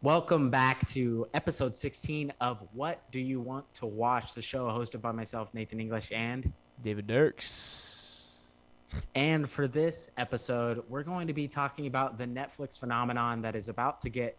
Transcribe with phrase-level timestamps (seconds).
[0.00, 5.00] Welcome back to episode 16 of What Do You Want to Watch, the show hosted
[5.00, 6.52] by myself, Nathan English, and
[6.84, 8.44] David Dirks.
[9.16, 13.68] And for this episode, we're going to be talking about the Netflix phenomenon that is
[13.68, 14.36] about to get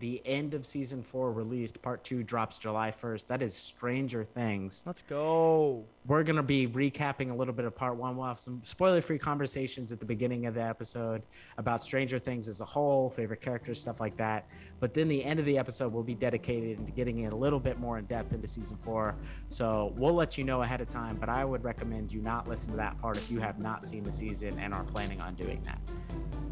[0.00, 1.80] the end of season four released.
[1.82, 3.26] Part two drops July 1st.
[3.26, 4.82] That is Stranger Things.
[4.86, 5.84] Let's go.
[6.06, 8.16] We're going to be recapping a little bit of part one.
[8.16, 11.22] We'll have some spoiler free conversations at the beginning of the episode
[11.58, 14.48] about Stranger Things as a whole, favorite characters, stuff like that.
[14.80, 17.60] But then the end of the episode will be dedicated into getting in a little
[17.60, 19.14] bit more in depth into season four.
[19.50, 22.70] So we'll let you know ahead of time, but I would recommend you not listen
[22.70, 25.62] to that part if you have not seen the season and are planning on doing
[25.64, 25.78] that.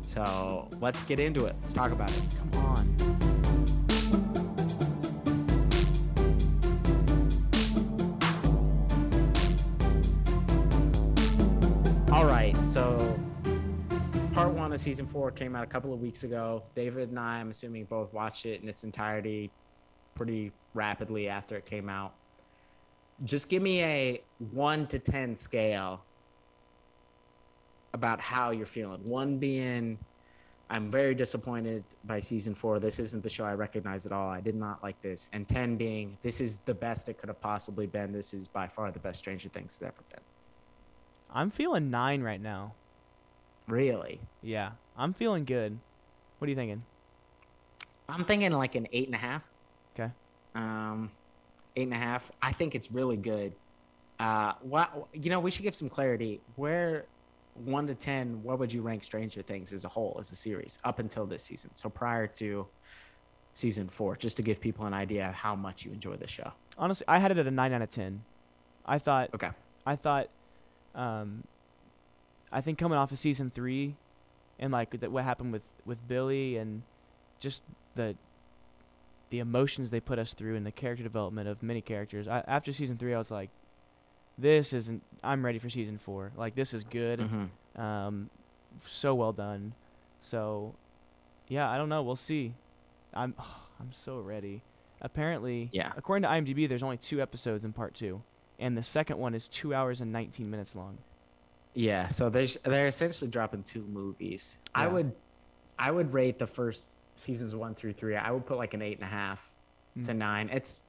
[0.02, 1.56] So let's get into it.
[1.60, 2.23] Let's talk about it.
[2.52, 3.38] Come on.
[12.68, 13.18] So
[14.34, 16.62] part one of season four came out a couple of weeks ago.
[16.74, 19.50] David and I, I'm assuming, both watched it in its entirety
[20.14, 22.12] pretty rapidly after it came out.
[23.24, 26.02] Just give me a one to 10 scale
[27.95, 29.00] about how you're feeling.
[29.02, 29.98] One being,
[30.68, 32.78] I'm very disappointed by season four.
[32.78, 34.28] This isn't the show I recognize at all.
[34.28, 35.28] I did not like this.
[35.32, 38.12] And 10 being, this is the best it could have possibly been.
[38.12, 40.21] This is by far the best Stranger Things has ever been.
[41.32, 42.74] I'm feeling nine right now.
[43.66, 44.21] Really?
[44.43, 45.79] Yeah, I'm feeling good.
[46.38, 46.82] What are you thinking?
[48.09, 49.51] I'm thinking like an eight and a half.
[49.95, 50.10] Okay.
[50.54, 51.10] Um,
[51.76, 52.32] eight and a half.
[52.40, 53.52] I think it's really good.
[54.18, 56.40] Uh, what you know, we should give some clarity.
[56.56, 57.04] Where
[57.65, 60.79] one to ten, what would you rank Stranger Things as a whole, as a series,
[60.84, 61.71] up until this season?
[61.74, 62.66] So prior to
[63.54, 66.50] season four, just to give people an idea of how much you enjoy the show.
[66.78, 68.22] Honestly, I had it at a nine out of ten.
[68.87, 69.34] I thought.
[69.34, 69.50] Okay.
[69.87, 70.28] I thought.
[70.94, 71.44] Um,
[72.50, 73.97] I think coming off of season three,
[74.58, 76.82] and like that what happened with with Billy and
[77.41, 77.62] just
[77.94, 78.16] the
[79.31, 82.26] the emotions they put us through and the character development of many characters.
[82.26, 83.50] I, after season three, I was like,
[84.38, 85.03] this isn't.
[85.22, 86.32] I'm ready for season four.
[86.37, 87.21] Like this is good.
[87.21, 87.81] Mhm.
[87.81, 88.31] Um,
[88.87, 89.75] so well done.
[90.21, 90.75] So,
[91.48, 92.03] yeah, I don't know.
[92.03, 92.54] We'll see.
[93.15, 93.34] I'm
[93.81, 94.62] I'm so ready.
[95.00, 95.93] Apparently, Yeah.
[95.97, 98.22] According to IMDb, there's only two episodes in part two,
[98.59, 100.99] and the second one is two hours and 19 minutes long.
[101.75, 104.59] Yeah, so there's they're essentially dropping two movies.
[104.75, 105.13] I would
[105.79, 108.17] I would rate the first seasons one through three.
[108.17, 109.49] I would put like an eight and a half
[110.05, 110.17] to Mm.
[110.17, 110.49] nine.
[110.53, 110.83] It's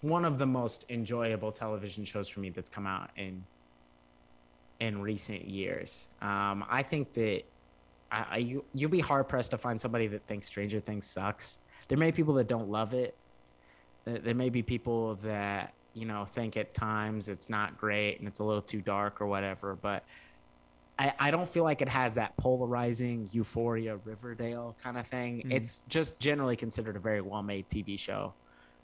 [0.00, 3.44] one of the most enjoyable television shows for me that's come out in
[4.80, 6.08] in recent years.
[6.22, 7.42] Um, I think that
[8.12, 11.58] I, I you you'll be hard pressed to find somebody that thinks Stranger Things sucks.
[11.88, 13.14] There may be people that don't love it.
[14.04, 18.38] There may be people that you know think at times it's not great and it's
[18.40, 19.74] a little too dark or whatever.
[19.74, 20.04] But
[20.98, 25.42] I, I don't feel like it has that polarizing Euphoria Riverdale kind of thing.
[25.46, 25.52] Mhm.
[25.52, 28.34] It's just generally considered a very well made TV show.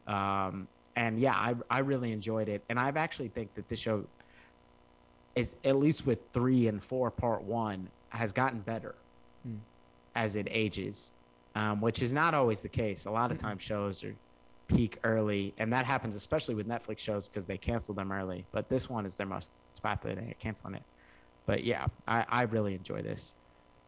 [0.06, 2.62] Um, and yeah, I, I really enjoyed it.
[2.70, 4.04] And I've actually think that this show
[5.36, 8.94] is, at least with three and four, part one, has gotten better
[9.46, 9.58] Mm.
[10.14, 11.10] as it ages,
[11.56, 13.06] um, which is not always the case.
[13.06, 14.14] A lot of times shows are
[14.74, 18.44] peak early, and that happens especially with Netflix shows because they cancel them early.
[18.52, 19.50] But this one is their most
[19.82, 20.82] popular, they canceling it.
[21.46, 23.34] But yeah, I, I really enjoy this.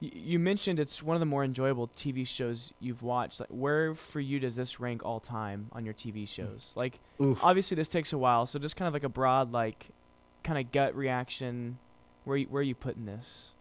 [0.01, 3.41] You mentioned it's one of the more enjoyable TV shows you've watched.
[3.41, 6.73] Like, where for you does this rank all time on your TV shows?
[6.75, 7.43] Like, Oof.
[7.43, 9.87] obviously this takes a while, so just kind of like a broad, like,
[10.43, 11.79] kind of gut reaction.
[12.25, 13.53] Where you, where are you putting this?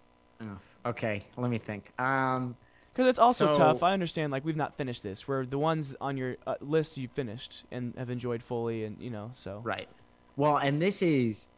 [0.42, 0.50] Oof.
[0.86, 1.92] Okay, let me think.
[2.00, 2.58] Um,
[2.94, 3.82] Because it's also So- tough.
[3.84, 4.32] I understand.
[4.32, 5.28] Like we've not finished this.
[5.28, 9.10] Where the ones on your uh, list you finished and have enjoyed fully, and you
[9.10, 9.90] know, so Right.
[10.36, 11.50] Well, and this is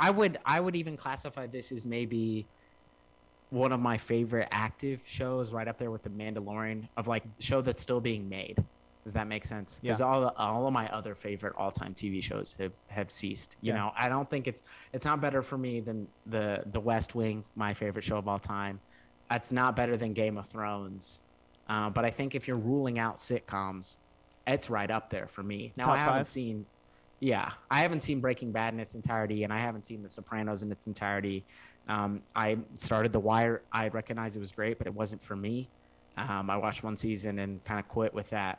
[0.00, 2.46] I would I would even classify this as maybe
[3.50, 7.60] one of my favorite active shows right up there with the Mandalorian of like show
[7.60, 8.62] that's still being made.
[9.04, 9.78] Does that make sense?
[9.80, 10.06] Because Yeah.
[10.06, 13.56] all all of my other favorite all time TV shows have have ceased.
[13.60, 13.78] You Yeah.
[13.78, 14.62] know, I don't think it's
[14.92, 18.38] it's not better for me than the the West Wing, my favorite show of all
[18.40, 18.80] time.
[19.30, 21.20] It's not better than Game of Thrones.
[21.68, 23.96] Uh, but I think if you're ruling out sitcoms,
[24.46, 25.72] it's right up there for me.
[25.76, 26.26] Now Top I haven't five?
[26.28, 26.66] seen
[27.20, 30.62] yeah, I haven't seen Breaking Bad in its entirety, and I haven't seen The Sopranos
[30.62, 31.44] in its entirety.
[31.88, 33.62] Um, I started The Wire.
[33.72, 35.68] I recognized it was great, but it wasn't for me.
[36.16, 38.58] Um, I watched one season and kind of quit with that.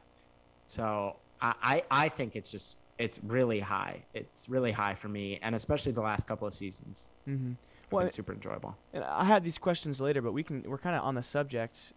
[0.66, 4.04] So I, I, I think it's just it's really high.
[4.16, 7.12] It's really high for me, and especially the last couple of seasons.
[7.28, 7.54] Mm-hmm.
[7.90, 8.76] Well, Well, it's super enjoyable.
[8.94, 11.94] and I had these questions later, but we can we're kind of on the subject.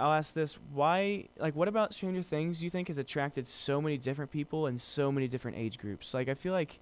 [0.00, 2.58] I'll ask this: Why, like, what about Stranger Things?
[2.58, 6.14] Do you think has attracted so many different people and so many different age groups?
[6.14, 6.78] Like, I feel like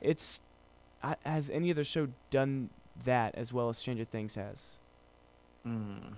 [0.00, 0.40] it's
[1.24, 2.70] has any other show done
[3.04, 4.78] that as well as Stranger Things has?
[5.66, 6.14] Mm.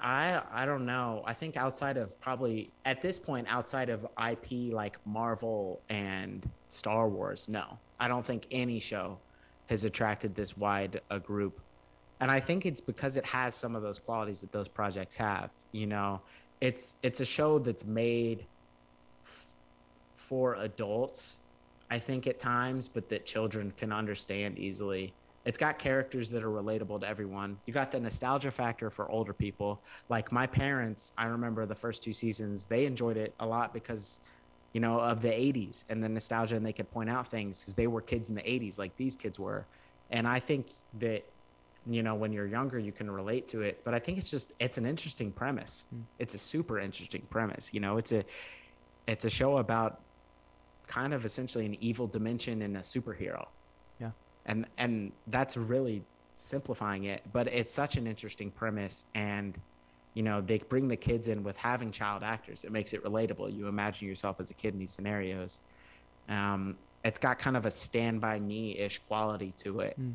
[0.00, 1.22] I I don't know.
[1.26, 7.08] I think outside of probably at this point outside of IP like Marvel and Star
[7.08, 7.78] Wars, no.
[8.00, 9.18] I don't think any show
[9.70, 11.60] has attracted this wide a group.
[12.20, 15.50] And I think it's because it has some of those qualities that those projects have.
[15.72, 16.20] You know,
[16.60, 18.46] it's it's a show that's made
[19.24, 19.48] f-
[20.14, 21.38] for adults,
[21.90, 25.14] I think at times, but that children can understand easily
[25.46, 27.56] it's got characters that are relatable to everyone.
[27.66, 29.82] You got the nostalgia factor for older people.
[30.08, 34.20] Like my parents, I remember the first two seasons, they enjoyed it a lot because,
[34.72, 37.74] you know, of the 80s and the nostalgia, and they could point out things because
[37.74, 39.66] they were kids in the 80s, like these kids were.
[40.10, 40.68] And I think
[40.98, 41.24] that,
[41.86, 43.82] you know, when you're younger, you can relate to it.
[43.84, 45.86] But I think it's just, it's an interesting premise.
[45.94, 46.02] Mm.
[46.18, 47.72] It's a super interesting premise.
[47.72, 48.24] You know, it's a,
[49.06, 50.00] it's a show about
[50.86, 53.46] kind of essentially an evil dimension and a superhero
[54.00, 54.10] Yeah.
[54.44, 59.56] and and that's really simplifying it but it's such an interesting premise and
[60.14, 62.64] you know they bring the kids in with having child actors.
[62.64, 63.54] It makes it relatable.
[63.54, 65.60] You imagine yourself as a kid in these scenarios.
[66.28, 70.14] Um, it's got kind of a stand by me ish quality to it mm.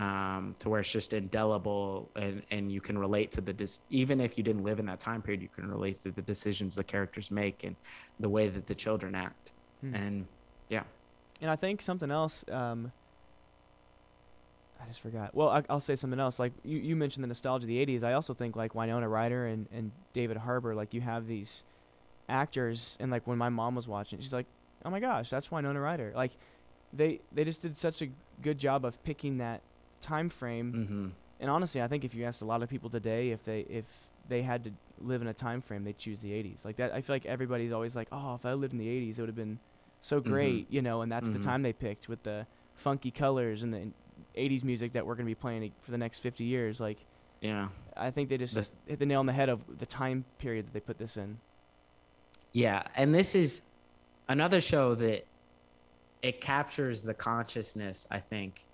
[0.00, 4.20] um, to where it's just indelible and, and you can relate to the dis- even
[4.20, 6.84] if you didn't live in that time period you can relate to the decisions the
[6.84, 7.74] characters make and
[8.20, 9.52] the way that the children act.
[9.84, 9.94] Mm.
[9.94, 10.26] and
[10.68, 10.82] yeah.
[11.40, 12.92] And i think something else um,
[14.84, 15.34] I just forgot.
[15.34, 16.38] Well, I, will say something else.
[16.38, 18.04] Like you, you mentioned the nostalgia of the '80s.
[18.04, 20.74] I also think like Winona Ryder and and David Harbour.
[20.74, 21.62] Like you have these
[22.28, 24.46] actors, and like when my mom was watching, she's like,
[24.84, 26.32] "Oh my gosh, that's Winona Ryder." Like
[26.92, 28.08] they they just did such a
[28.42, 29.62] good job of picking that
[30.00, 30.72] time frame.
[30.72, 31.08] Mm-hmm.
[31.40, 33.86] And honestly, I think if you asked a lot of people today if they if
[34.28, 34.70] they had to
[35.00, 36.64] live in a time frame, they'd choose the '80s.
[36.64, 39.18] Like that, I feel like everybody's always like, "Oh, if I lived in the '80s,
[39.18, 39.58] it would have been
[40.00, 40.30] so mm-hmm.
[40.30, 40.74] great," mm-hmm.
[40.74, 41.02] you know.
[41.02, 41.38] And that's mm-hmm.
[41.38, 42.46] the time they picked with the
[42.76, 43.88] funky colors and the
[44.36, 46.80] 80s music that we're going to be playing for the next 50 years.
[46.80, 46.98] Like,
[47.40, 50.66] yeah, I think they just hit the nail on the head of the time period
[50.66, 51.38] that they put this in.
[52.52, 53.62] Yeah, and this is
[54.28, 55.26] another show that
[56.22, 58.64] it captures the consciousness, I think,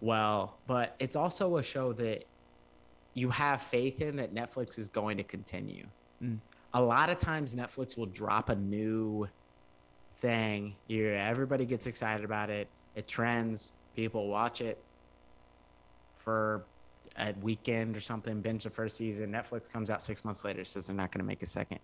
[0.00, 2.24] well, but it's also a show that
[3.14, 5.86] you have faith in that Netflix is going to continue.
[6.22, 6.38] Mm.
[6.74, 9.28] A lot of times, Netflix will drop a new
[10.20, 10.74] thing.
[10.86, 12.68] You everybody gets excited about it.
[12.94, 13.74] It trends.
[13.96, 14.82] People watch it
[16.22, 16.64] for
[17.18, 19.32] a weekend or something, binge the first season.
[19.32, 21.78] Netflix comes out six months later, says they're not going to make a second.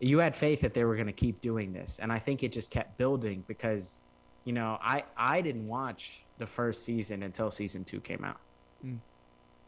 [0.00, 2.52] You had faith that they were going to keep doing this, and I think it
[2.52, 4.00] just kept building because,
[4.44, 8.40] you know, I I didn't watch the first season until season two came out.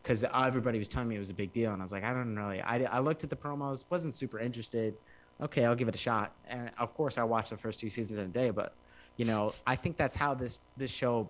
[0.02, 0.46] Because mm.
[0.46, 2.34] everybody was telling me it was a big deal, and I was like, I don't
[2.34, 2.60] really.
[2.60, 4.94] I, I looked at the promos, wasn't super interested.
[5.40, 8.18] Okay, I'll give it a shot, and of course, I watched the first two seasons
[8.18, 8.50] in a day.
[8.50, 8.74] But,
[9.16, 11.28] you know, I think that's how this this show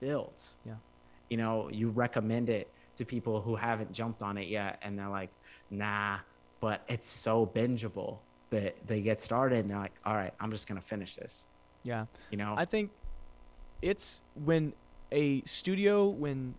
[0.00, 0.56] builds.
[0.64, 0.74] Yeah
[1.28, 5.08] you know, you recommend it to people who haven't jumped on it yet and they're
[5.08, 5.30] like,
[5.70, 6.18] nah,
[6.60, 8.18] but it's so bingeable
[8.50, 11.46] that they get started and they're like, all right, I'm just going to finish this.
[11.82, 12.06] Yeah.
[12.30, 12.90] You know, I think
[13.82, 14.72] it's when
[15.12, 16.54] a studio, when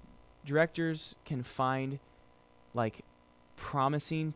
[0.45, 1.99] directors can find
[2.73, 3.01] like
[3.55, 4.33] promising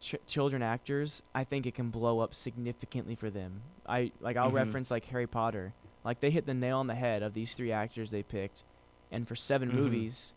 [0.00, 3.62] ch- children actors, I think it can blow up significantly for them.
[3.86, 4.56] I like I'll mm-hmm.
[4.56, 5.72] reference like Harry Potter.
[6.04, 8.64] Like they hit the nail on the head of these three actors they picked
[9.10, 9.78] and for 7 mm-hmm.
[9.78, 10.34] movies,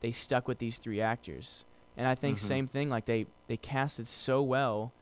[0.00, 1.64] they stuck with these three actors.
[1.96, 2.46] And I think mm-hmm.
[2.46, 2.88] same thing.
[2.88, 4.92] Like they they casted so well,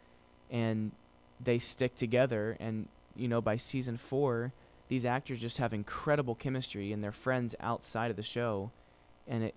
[0.50, 0.92] and
[1.42, 2.56] they stick together.
[2.58, 4.52] And you know, by season four,
[4.88, 8.70] these actors just have incredible chemistry, and they're friends outside of the show.
[9.26, 9.54] And it,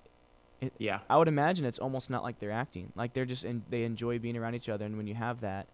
[0.60, 2.92] it yeah, I would imagine it's almost not like they're acting.
[2.96, 4.86] Like they're just in, they enjoy being around each other.
[4.86, 5.68] And when you have that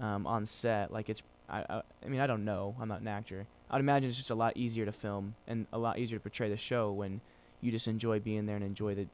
[0.00, 2.74] um, on set, like it's I, I I mean I don't know.
[2.80, 3.46] I'm not an actor.
[3.74, 6.48] I'd imagine it's just a lot easier to film and a lot easier to portray
[6.48, 7.20] the show when
[7.60, 9.08] you just enjoy being there and enjoy the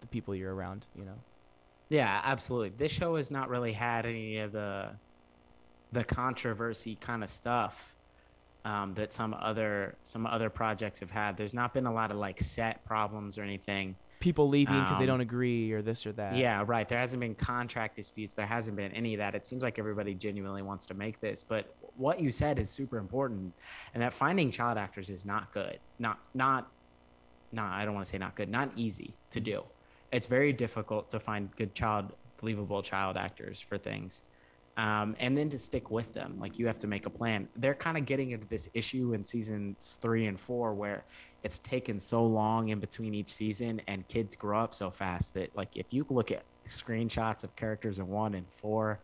[0.00, 1.16] the people you're around, you know.
[1.90, 2.70] Yeah, absolutely.
[2.70, 4.90] This show has not really had any of the
[5.92, 7.94] the controversy kind of stuff
[8.64, 11.36] um, that some other some other projects have had.
[11.36, 13.94] There's not been a lot of like set problems or anything.
[14.20, 16.34] People leaving because um, they don't agree or this or that.
[16.34, 16.88] Yeah, right.
[16.88, 18.34] There hasn't been contract disputes.
[18.34, 19.34] There hasn't been any of that.
[19.34, 21.44] It seems like everybody genuinely wants to make this.
[21.44, 23.52] But what you said is super important,
[23.92, 25.78] and that finding child actors is not good.
[25.98, 26.70] Not not
[27.52, 29.62] not I don't want to say not good, not easy to do.
[30.12, 34.22] It's very difficult to find good child, believable child actors for things.
[34.78, 36.36] Um, and then to stick with them.
[36.38, 37.48] Like you have to make a plan.
[37.56, 41.04] They're kind of getting into this issue in seasons three and four where
[41.42, 45.54] it's taken so long in between each season and kids grow up so fast that
[45.56, 49.00] like if you look at screenshots of characters in one and four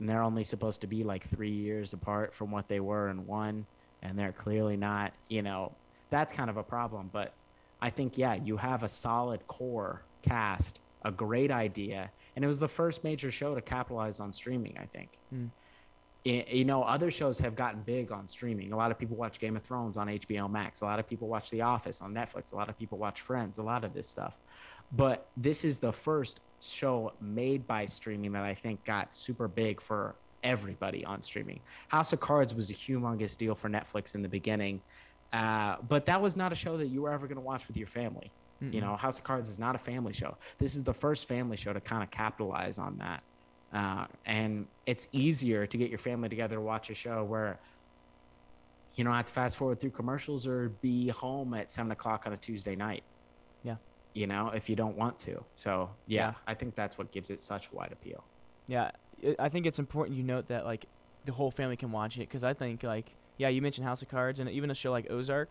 [0.00, 3.26] and they're only supposed to be like three years apart from what they were in
[3.26, 3.66] one
[4.02, 5.72] and they're clearly not you know
[6.10, 7.34] that's kind of a problem but
[7.80, 12.58] I think, yeah, you have a solid core cast, a great idea, and it was
[12.58, 14.76] the first major show to capitalize on streaming.
[14.78, 15.10] I think.
[15.32, 15.50] Mm.
[16.26, 18.72] I- you know, other shows have gotten big on streaming.
[18.72, 20.80] A lot of people watch Game of Thrones on HBO Max.
[20.80, 22.52] A lot of people watch The Office on Netflix.
[22.52, 23.58] A lot of people watch Friends.
[23.58, 24.40] A lot of this stuff,
[24.92, 29.80] but this is the first show made by streaming that I think got super big
[29.80, 31.60] for everybody on streaming.
[31.88, 34.80] House of Cards was a humongous deal for Netflix in the beginning,
[35.32, 37.76] uh, but that was not a show that you were ever going to watch with
[37.76, 38.32] your family.
[38.60, 38.80] You Mm-mm.
[38.80, 40.36] know, House of Cards is not a family show.
[40.58, 43.22] This is the first family show to kind of capitalize on that.
[43.72, 47.60] Uh, and it's easier to get your family together to watch a show where
[48.96, 52.32] you don't have to fast forward through commercials or be home at seven o'clock on
[52.32, 53.04] a Tuesday night.
[54.18, 55.44] You know, if you don't want to.
[55.54, 56.34] So, yeah, Yeah.
[56.48, 58.24] I think that's what gives it such wide appeal.
[58.66, 58.90] Yeah,
[59.24, 60.86] i I think it's important you note that like
[61.24, 64.08] the whole family can watch it because I think like yeah, you mentioned House of
[64.08, 65.50] Cards and even a show like Ozark,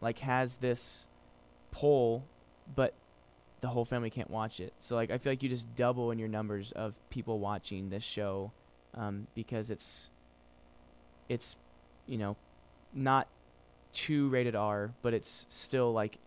[0.00, 1.06] like has this
[1.70, 2.24] pull,
[2.74, 2.92] but
[3.60, 4.72] the whole family can't watch it.
[4.80, 8.02] So like I feel like you just double in your numbers of people watching this
[8.02, 8.50] show,
[8.94, 10.10] um, because it's
[11.28, 11.54] it's
[12.06, 12.36] you know
[12.92, 13.28] not
[13.92, 16.18] too rated R, but it's still like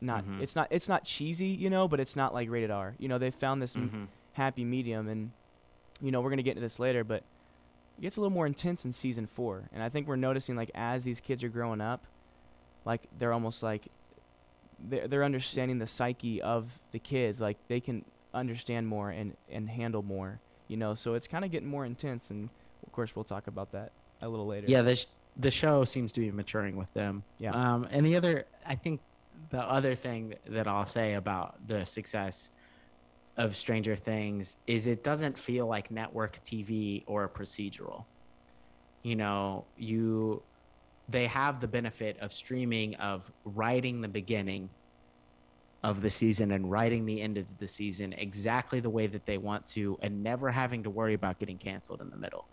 [0.00, 0.40] not Mhm.
[0.42, 2.94] it's not it's not cheesy, you know, but it's not like rated R.
[2.98, 4.04] You know, they found this Mm-hmm.
[4.34, 5.30] happy medium and
[6.02, 7.22] you know we're going to get into this later but
[7.98, 10.70] it gets a little more intense in season four and i think we're noticing like
[10.74, 12.04] as these kids are growing up
[12.84, 13.86] like they're almost like
[14.90, 19.70] they're, they're understanding the psyche of the kids like they can understand more and and
[19.70, 20.38] handle more
[20.68, 22.50] you know so it's kind of getting more intense and
[22.86, 25.06] of course we'll talk about that a little later Yeah, the, sh-
[25.38, 27.22] the show seems to be maturing with them.
[27.38, 27.52] Yeah.
[27.52, 29.00] Um, and the other, I think
[29.50, 32.48] the other thing that I'll say about the success
[33.36, 38.06] of Stranger Things is it doesn't feel like network TV or a procedural.
[39.02, 40.42] You know, you
[41.08, 44.70] they have the benefit of streaming of writing the beginning
[45.84, 49.38] of the season and writing the end of the season exactly the way that they
[49.38, 52.48] want to and never having to worry about getting canceled in the middle.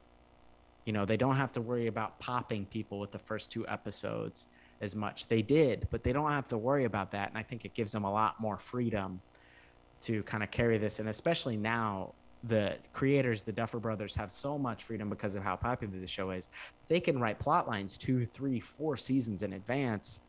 [0.85, 4.45] You know, they don't have to worry about popping people with the first two episodes
[4.83, 5.27] as much.
[5.27, 7.29] They did, but they don't have to worry about that.
[7.29, 9.21] And I think it gives them a lot more freedom
[10.01, 10.99] to kind of carry this.
[10.99, 15.55] And especially now, the creators, the Duffer Brothers, have so much freedom because of how
[15.55, 16.49] popular the show is.
[16.89, 20.19] They can write plot lines two, three, four seasons in advance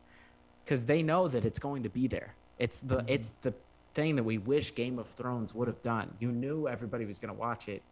[0.63, 2.37] because they know that it's going to be there.
[2.57, 3.09] It's the Mhm.
[3.09, 3.53] it's the
[3.93, 6.15] thing that we wish Game of Thrones would have done.
[6.19, 7.83] You knew everybody was going to watch it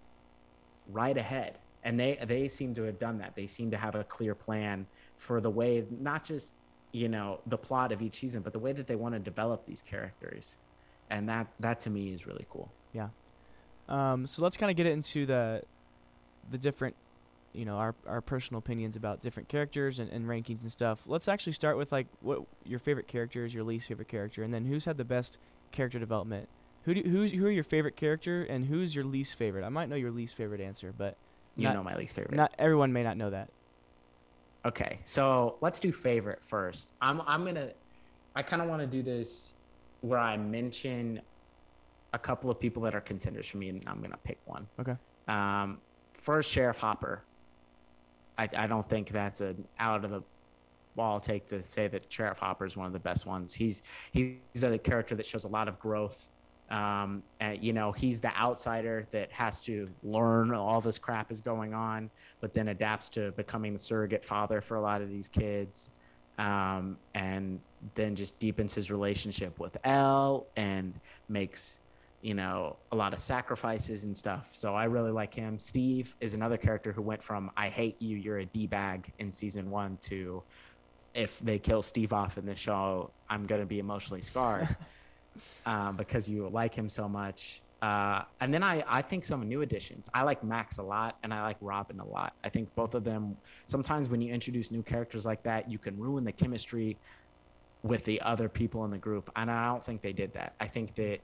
[0.88, 4.04] right ahead and they they seem to have done that they seem to have a
[4.04, 6.56] clear plan for the way not just
[6.92, 9.66] you know the plot of each season but the way that they want to develop
[9.66, 10.58] these characters
[11.10, 13.10] and that that to me is really cool Yeah.
[13.90, 15.64] Um, so let's kind of get into the
[16.50, 16.96] the different,
[17.54, 21.04] you know, our our personal opinions about different characters and, and rankings and stuff.
[21.06, 24.54] Let's actually start with like what your favorite character is, your least favorite character, and
[24.54, 25.38] then who's had the best
[25.72, 26.48] character development.
[26.84, 29.64] Who do, who's who are your favorite character and who's your least favorite?
[29.64, 31.18] I might know your least favorite answer, but
[31.56, 33.50] you know my least favorite not everyone may not know that.
[34.66, 37.70] Okay so let's do favorite first i'm i'm gonna
[38.36, 39.54] i kind of want to do this
[40.02, 41.22] where i mention
[42.14, 44.96] a couple of people that are contenders for me and i'm gonna pick one Okay.
[45.28, 45.80] Um,
[46.14, 47.24] first, Sheriff Hopper.
[48.38, 50.24] I, I don't think that's an out of the
[50.96, 53.54] ball take to say that Sheriff Hopper is one of the best ones.
[53.54, 56.28] He's he's a character that shows a lot of growth.
[56.74, 61.40] Um, and, you know, he's the outsider that has to learn all this crap is
[61.40, 62.10] going on,
[62.42, 65.92] but then adapts to becoming the surrogate father for a lot of these kids.
[66.40, 67.60] Um, and
[67.94, 71.00] then just deepens his relationship with El and
[71.30, 71.80] makes
[72.24, 74.50] you know, a lot of sacrifices and stuff.
[74.54, 75.60] So I really like him.
[75.60, 79.32] Steve is another character who went from I hate you, you're a D bag in
[79.32, 80.42] season one to
[81.14, 84.70] if they kill Steve off in the show, I'm gonna be emotionally scarred
[85.66, 87.62] um, because you like him so much.
[87.82, 90.10] Uh, and then I, I think some new additions.
[90.14, 92.34] I like Max a lot, and I like Robin a lot.
[92.44, 93.36] I think both of them.
[93.66, 96.98] Sometimes when you introduce new characters like that, you can ruin the chemistry
[97.84, 100.54] with the other people in the group, and I don't think they did that.
[100.62, 101.20] I think that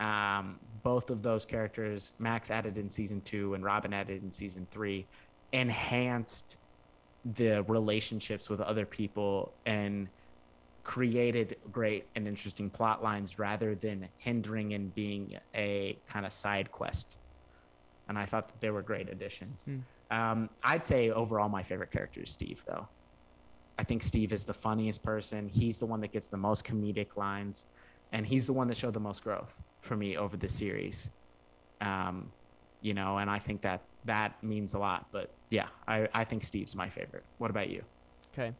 [0.00, 4.66] um, both of those characters, Max added in season two and Robin added in season
[4.70, 5.06] three,
[5.52, 6.56] enhanced
[7.36, 10.08] the relationships with other people and
[10.84, 16.70] created great and interesting plot lines rather than hindering and being a kind of side
[16.70, 17.16] quest.
[18.08, 19.64] And I thought that they were great additions.
[19.64, 19.78] Hmm.
[20.10, 22.86] Um, I'd say overall, my favorite character is Steve, though.
[23.78, 25.48] I think Steve is the funniest person.
[25.48, 27.66] He's the one that gets the most comedic lines,
[28.12, 31.10] and he's the one that showed the most growth for me over the series.
[31.80, 32.30] Um,
[32.82, 35.06] you know, and I think that that means a lot.
[35.10, 37.24] But yeah, I, I think Steve's my favorite.
[37.38, 37.82] What about you?
[38.32, 38.52] Okay.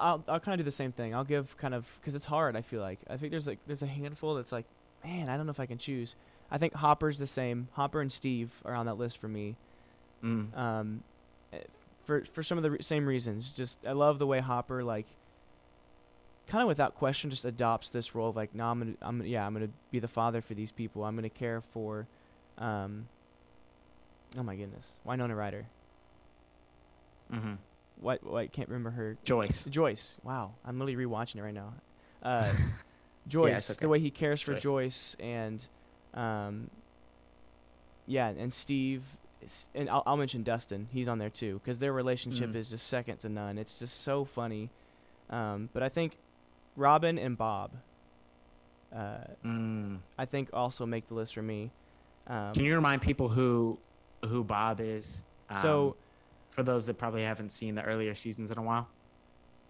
[0.00, 1.14] I'll I'll, kind of do the same thing.
[1.14, 2.56] I'll give kind of because it's hard.
[2.56, 4.66] I feel like I think there's like there's a handful that's like,
[5.04, 6.14] man, I don't know if I can choose.
[6.50, 7.68] I think Hopper's the same.
[7.72, 9.56] Hopper and Steve are on that list for me.
[10.22, 10.56] Mm.
[10.56, 11.02] Um,
[11.52, 11.58] eh,
[12.04, 13.52] for for some of the re- same reasons.
[13.52, 15.06] Just I love the way Hopper like
[16.46, 19.28] kind of without question just adopts this role of like, no, I'm gonna, I'm gonna,
[19.28, 21.04] yeah, I'm gonna be the father for these people.
[21.04, 22.06] I'm gonna care for,
[22.58, 23.08] um,
[24.38, 25.66] oh my goodness, Winona Ryder.
[27.32, 27.54] Mm-hmm.
[28.00, 28.52] What, what?
[28.52, 29.16] Can't remember her.
[29.24, 29.64] Joyce.
[29.64, 30.18] Joyce.
[30.24, 31.74] Wow, I'm literally rewatching it right now.
[32.22, 32.52] Uh,
[33.28, 33.78] Joyce, okay.
[33.80, 34.62] the way he cares for Joyce.
[34.62, 35.66] Joyce, and
[36.14, 36.70] um,
[38.06, 39.02] yeah, and Steve,
[39.74, 40.88] and I'll, I'll mention Dustin.
[40.92, 42.56] He's on there too because their relationship Mhm.
[42.56, 43.58] is just second to none.
[43.58, 44.70] It's just so funny.
[45.30, 46.16] Um, but I think
[46.76, 47.70] Robin and Bob,
[48.94, 49.98] uh, Mm.
[50.18, 51.70] I think also make the list for me.
[52.26, 53.78] Um, Can you remind people who
[54.24, 55.22] who Bob is?
[55.60, 55.94] So- Um,
[56.52, 58.88] for those that probably haven't seen the earlier seasons in a while.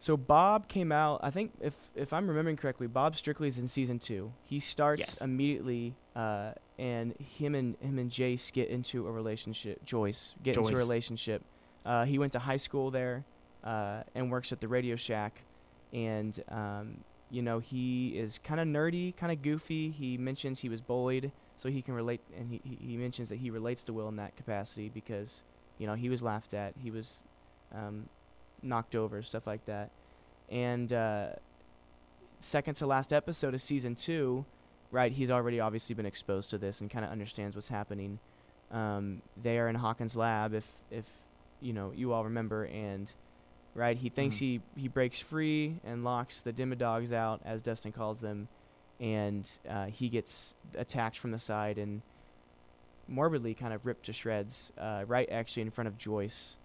[0.00, 1.20] So Bob came out.
[1.22, 4.32] I think if if I'm remembering correctly, Bob Strictly's in season two.
[4.44, 5.20] He starts Yes.
[5.22, 9.84] immediately, uh, and him and him and Jace get into a relationship.
[9.84, 11.42] Joyce get into a relationship.
[11.86, 13.24] Uh, he went to high school there,
[13.62, 15.44] uh, and works at the Radio Shack,
[15.92, 19.90] and um, you know he is kind of nerdy, kind of goofy.
[19.90, 23.50] He mentions he was bullied, so he can relate, and he- he mentions that he
[23.50, 25.44] relates to Will in that capacity because
[25.82, 27.22] you know he was laughed at, he was
[27.74, 28.08] um,
[28.62, 29.90] knocked over, stuff like that.
[30.48, 31.26] And uh,
[32.40, 34.44] second to last episode of season two,
[34.92, 35.10] right?
[35.10, 38.20] He's already obviously been exposed to this and kind of understands what's happening.
[38.70, 41.04] Um, they are in Hawkins' lab, if if
[41.60, 43.12] you know you all remember, and
[43.74, 44.40] right, he thinks Mhm.
[44.40, 48.46] he he breaks free and locks the Demodogs out, as Dustin calls them,
[49.00, 52.02] and uh, he gets attacked from the side and
[53.08, 56.56] morbidly kind of ripped to shreds, uh, right actually in front of Joyce,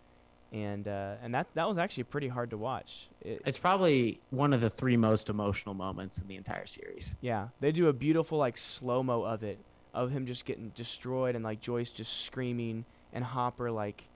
[0.53, 3.09] and uh, and that that was actually pretty hard to watch.
[3.21, 7.15] It, It's probably one of the three most emotional moments in the entire series.
[7.21, 9.59] yeah, they do a beautiful like slow mo of it,
[9.93, 14.07] of him just getting destroyed and like Joyce just screaming and Hopper like,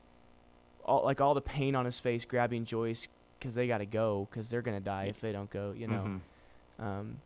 [0.85, 3.07] all like all the pain on his face, grabbing Joyce
[3.39, 6.19] because they gotta go because they're gonna die if they don't go, you know.
[6.79, 6.83] Mhm.
[6.83, 7.17] Um,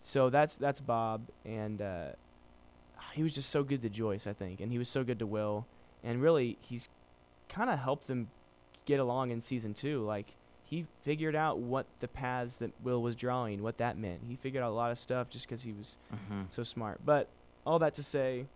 [0.00, 2.08] so that's that's Bob, and uh,
[3.14, 5.26] he was just so good to Joyce, I think, and he was so good to
[5.26, 5.66] Will,
[6.02, 6.88] and really he's
[7.48, 8.28] kind of helped them
[8.86, 10.02] get along in season two.
[10.04, 14.20] Like he figured out what the paths that Will was drawing, what that meant.
[14.28, 16.46] He figured out a lot of stuff just because he was Mhm.
[16.50, 17.00] so smart.
[17.04, 17.28] But
[17.66, 18.46] all that to say,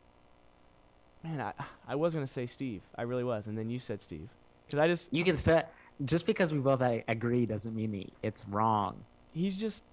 [1.22, 1.52] man, I
[1.86, 4.28] I was gonna say Steve, I really was, and then you said Steve,
[4.66, 5.62] because I just You can still
[6.04, 9.04] just because we both agree doesn't mean it's wrong.
[9.32, 9.84] he's just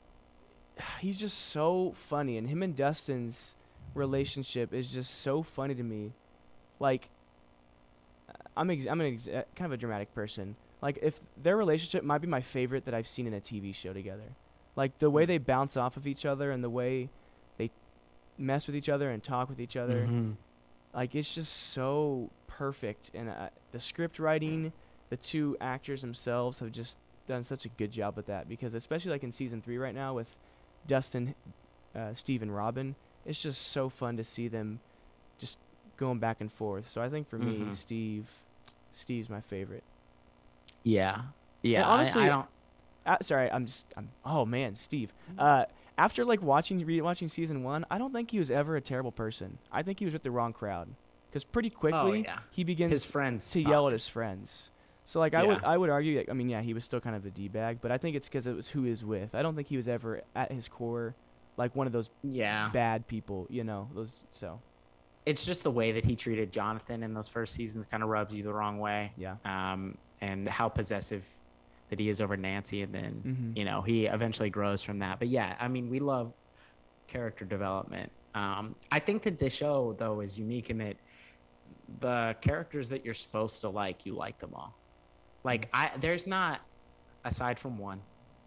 [0.99, 3.56] he's just so funny and him and Dustin's
[3.95, 6.12] relationship is just so funny to me.
[6.79, 7.10] Like
[8.58, 10.55] I'm ex- I'm an ex- uh, kind of a dramatic person.
[10.81, 13.93] Like if their relationship might be my favorite that I've seen in a TV show
[13.93, 14.36] together.
[14.75, 17.10] Like the way they bounce off of each other and the way
[17.58, 17.71] they
[18.38, 20.05] mess with each other and talk with each other.
[20.05, 20.36] Mhm.
[20.93, 24.71] Like it's just so perfect, and uh, the script writing,
[25.10, 28.47] the two actors themselves have just done such a good job with that.
[28.47, 30.34] Because especially like in season three right now with
[30.88, 31.36] Dustin,
[31.95, 32.95] uh, Steve, and Robin,
[33.26, 34.80] it's just so fun to see them
[35.38, 35.58] just
[35.98, 36.90] going back and forth.
[36.90, 37.72] So I think for me, Mhm.
[37.72, 38.28] Steve,
[38.92, 39.84] Steve's my favorite.
[40.84, 41.22] Yeah.
[41.62, 41.88] Yeah.
[41.88, 42.48] I- honestly, I, don't.
[43.06, 45.14] Uh, sorry, I'm just I'm oh man, Steve.
[45.38, 45.66] Uh,
[45.98, 49.58] after like watching rewatching season one, I don't think he was ever a terrible person.
[49.72, 50.90] I think he was with the wrong crowd.
[51.30, 52.40] Because pretty quickly Oh, yeah.
[52.52, 54.72] he begins His friends to yell at his friends.
[55.04, 57.16] So like I would I would argue like, I mean yeah he was still kind
[57.16, 59.36] of a d bag but I think it's because it was who he was with.
[59.36, 61.14] I don't think he was ever at his core
[61.58, 62.70] like one of those Yeah.
[62.74, 64.62] bad people you know those so
[65.26, 68.36] It's just the way that he treated Jonathan in those first seasons kind of rubs
[68.36, 69.13] you the wrong way.
[69.18, 71.28] yeah Um, and how possessive
[71.89, 73.58] that he is over Nancy, and then Mhm.
[73.58, 75.20] you know he eventually grows from that.
[75.20, 76.34] But yeah, I mean we love
[77.08, 78.12] character development.
[78.34, 80.98] Um, I think that this show though is unique in that
[82.00, 84.80] the characters that you're supposed to like, you like them all.
[85.44, 86.62] Like I, there's not,
[87.24, 88.02] aside from one,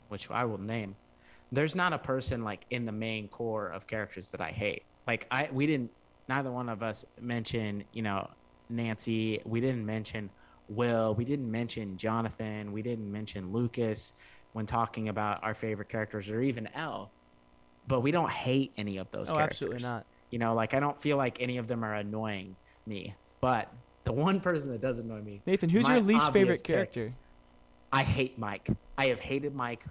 [0.08, 0.96] which I will name,
[1.52, 4.82] there's not a person like in the main core of characters that I hate.
[5.06, 5.90] Like I, we didn't,
[6.28, 8.28] neither one of us mention, you know,
[8.68, 9.40] Nancy.
[9.44, 10.28] We didn't mention
[10.68, 11.14] Will.
[11.14, 12.72] We didn't mention Jonathan.
[12.72, 14.12] We didn't mention Lucas
[14.52, 17.10] when talking about our favorite characters, or even El.
[17.86, 19.62] But we don't hate any of those oh characters.
[19.62, 22.54] absolutely not You know, like I don't feel like any of them are annoying
[22.86, 23.14] me.
[23.40, 23.72] But
[24.04, 26.64] the one person that does annoy me, Nathan who's your least favorite pick.
[26.64, 27.14] character
[27.92, 28.68] I hate Mike.
[28.98, 29.84] I have hated Mike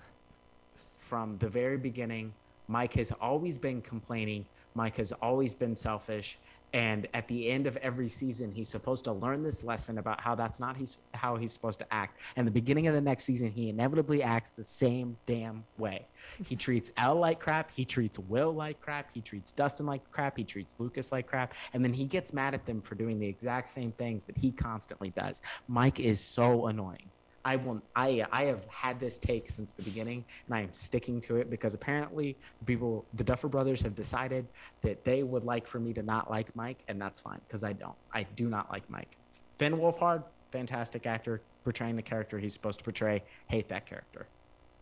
[0.97, 2.33] from the very beginning.
[2.67, 4.45] Mike has always been complaining.
[4.75, 6.37] Mike has always been selfish.
[6.73, 10.35] And at the end of every season, he's supposed to learn this lesson about how
[10.35, 12.19] that's not he's, how he's supposed to act.
[12.35, 16.05] And the beginning of the next season, he inevitably acts the same damn way.
[16.45, 17.71] He treats El like crap.
[17.73, 19.09] He treats Will like crap.
[19.13, 20.37] He treats Dustin like crap.
[20.37, 21.53] He treats Lucas like crap.
[21.73, 24.51] And then he gets mad at them for doing the exact same things that he
[24.51, 25.41] constantly does.
[25.69, 27.09] Mike is so annoying.
[27.47, 27.81] I will.
[27.95, 31.49] I I have had this take since the beginning, and I am sticking to it
[31.49, 34.45] because apparently the people, the Duffer Brothers, have decided
[34.81, 37.71] that they would like for me to not like Mike, and that's fine because I
[37.71, 37.95] don't.
[38.13, 39.15] I do not like Mike.
[39.57, 43.23] Finn Wolfhard, fantastic actor, portraying the character he's supposed to portray.
[43.47, 44.27] Hate that character.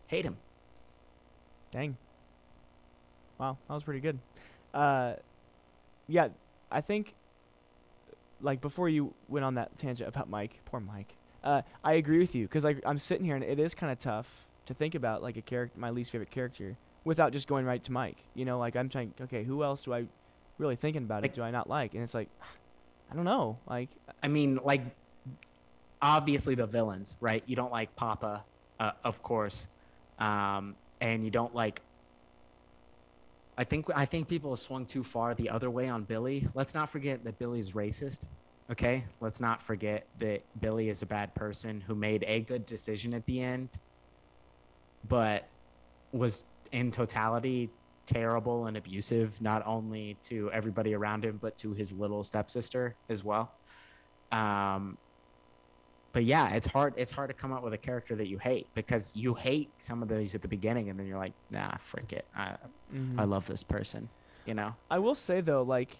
[0.08, 0.36] Hate him.
[1.70, 1.96] Dang.
[3.38, 4.18] Wow, that was pretty good.
[4.74, 5.14] Uh,
[6.08, 6.30] yeah,
[6.72, 7.14] I think,
[8.40, 11.14] like before you went on that tangent about Mike, poor Mike.
[11.46, 13.98] Uh, I agree with you because like I'm sitting here and it is kind of
[13.98, 17.80] tough to think about like a character, my least favorite character, without just going right
[17.84, 18.16] to Mike.
[18.34, 19.14] You know, like I'm trying.
[19.20, 20.06] Okay, who else do I
[20.58, 21.34] really thinking about Like- it?
[21.36, 21.94] Do I not like?
[21.94, 22.28] And it's like,
[23.12, 23.58] I don't know.
[23.68, 23.90] Like,
[24.24, 24.80] I mean, like,
[26.02, 27.44] obviously the villains, right?
[27.46, 28.42] You don't like Papa,
[28.80, 29.68] uh, of course,
[30.18, 31.80] um, and you don't like.
[33.56, 36.48] I think I think people have swung too far the other way on Billy.
[36.54, 38.26] Let's not forget that Billy's racist.
[38.70, 43.14] Okay, let's not forget that Billy is a bad person who made a good decision
[43.14, 43.68] at the end,
[45.08, 45.46] but
[46.12, 47.70] was in totality
[48.06, 53.22] terrible and abusive, not only to everybody around him, but to his little stepsister as
[53.22, 53.52] well.
[54.32, 54.96] Um,
[56.12, 56.94] but yeah, it's hard.
[56.96, 60.02] It's hard to come up with a character that you hate because you hate some
[60.02, 62.24] of these at the beginning, and then you're like, nah, frick it.
[62.34, 62.56] I,
[62.92, 63.18] mhm.
[63.18, 64.08] I love this person.
[64.46, 64.74] You know?
[64.90, 65.96] I will say though, like,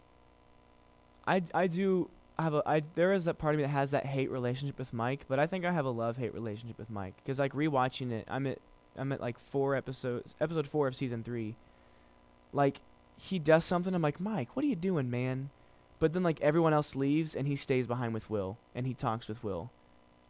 [1.27, 4.07] I I do have a I there is that part of me that has that
[4.07, 7.15] hate relationship with Mike, but I think I have a love hate relationship with Mike
[7.17, 8.59] because like rewatching it, I'm at
[8.97, 11.55] I'm at like four episodes, episode four of season three.
[12.53, 12.81] Like,
[13.19, 15.51] he does something, I'm like, Mike, what are you doing, man?
[15.99, 19.29] But then like everyone else leaves and he stays behind with Will and he talks
[19.29, 19.71] with Will,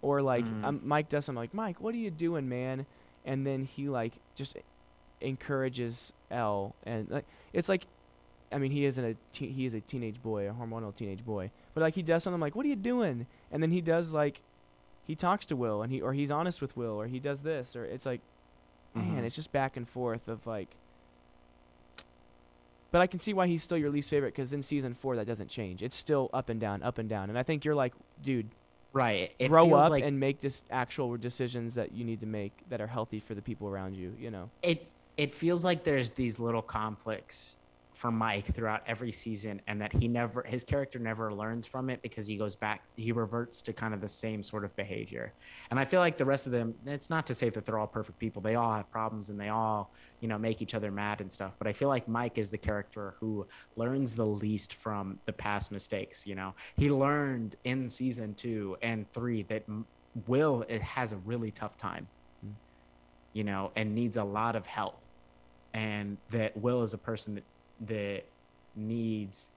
[0.02, 0.82] or like Mm.
[0.84, 2.86] Mike does something like, Mike, what are you doing, man?
[3.24, 4.56] And then he like just
[5.20, 7.86] encourages El and like it's like
[8.52, 11.50] I mean, he isn't a te- he is a teenage boy, a hormonal teenage boy.
[11.76, 14.40] But like he does something like, "What are you doing?" And then he does like,
[15.06, 17.76] he talks to Will, and he or he's honest with Will, or he does this,
[17.76, 18.22] or it's like,
[18.94, 19.24] man, Mhm.
[19.24, 20.68] it's just back and forth of like.
[22.92, 25.26] But I can see why he's still your least favorite because in season four that
[25.26, 25.82] doesn't change.
[25.82, 27.28] It's still up and down, up and down.
[27.28, 28.48] And I think you're like, dude,
[28.94, 29.30] Right.
[29.38, 32.80] It grow up like and make just actual decisions that you need to make that
[32.80, 34.16] are healthy for the people around you.
[34.18, 34.48] You know.
[34.62, 34.86] it
[35.18, 37.58] it feels like there's these little conflicts
[37.96, 42.02] for Mike throughout every season and that he never his character never learns from it
[42.02, 45.32] because he goes back he reverts to kind of the same sort of behavior.
[45.70, 47.86] And I feel like the rest of them it's not to say that they're all
[47.86, 48.42] perfect people.
[48.42, 51.56] They all have problems and they all, you know, make each other mad and stuff,
[51.58, 55.72] but I feel like Mike is the character who learns the least from the past
[55.72, 56.54] mistakes, you know.
[56.76, 59.64] He learned in season 2 and 3 that
[60.26, 62.06] Will it has a really tough time
[62.44, 62.54] mm-hmm.
[63.32, 64.98] you know, and needs a lot of help.
[65.72, 67.44] And that Will is a person that
[67.82, 68.24] that
[68.74, 69.50] needs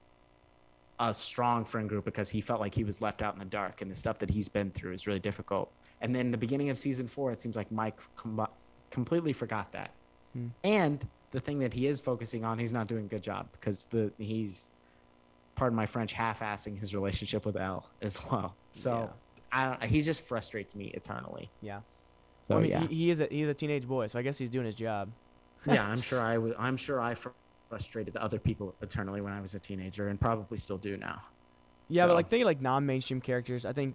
[0.98, 3.80] a strong friend group because he felt like he was left out in the dark
[3.80, 5.70] and the stuff that he's been through is really difficult.
[6.02, 8.46] And then the beginning of season 4 it seems like Mike com-
[8.90, 9.90] completely forgot that.
[10.34, 10.48] Hmm.
[10.62, 13.86] And the thing that he is focusing on, he's not doing a good job because
[13.86, 14.70] the he's
[15.54, 18.54] pardon my French half-assing his relationship with El as well.
[18.72, 19.10] So
[19.52, 21.50] I don't, he just frustrates me eternally.
[21.62, 21.80] Yeah.
[22.46, 22.86] So I mean, yeah.
[22.86, 25.10] he, he is a he's a teenage boy, so I guess he's doing his job.
[25.66, 26.54] yeah, I'm sure I was.
[26.58, 27.30] I'm sure I fr-
[27.74, 31.22] frustrated other people eternally when I was a teenager, and probably still do now.
[31.88, 33.94] Yeah, but like thinking like non-mainstream characters, I think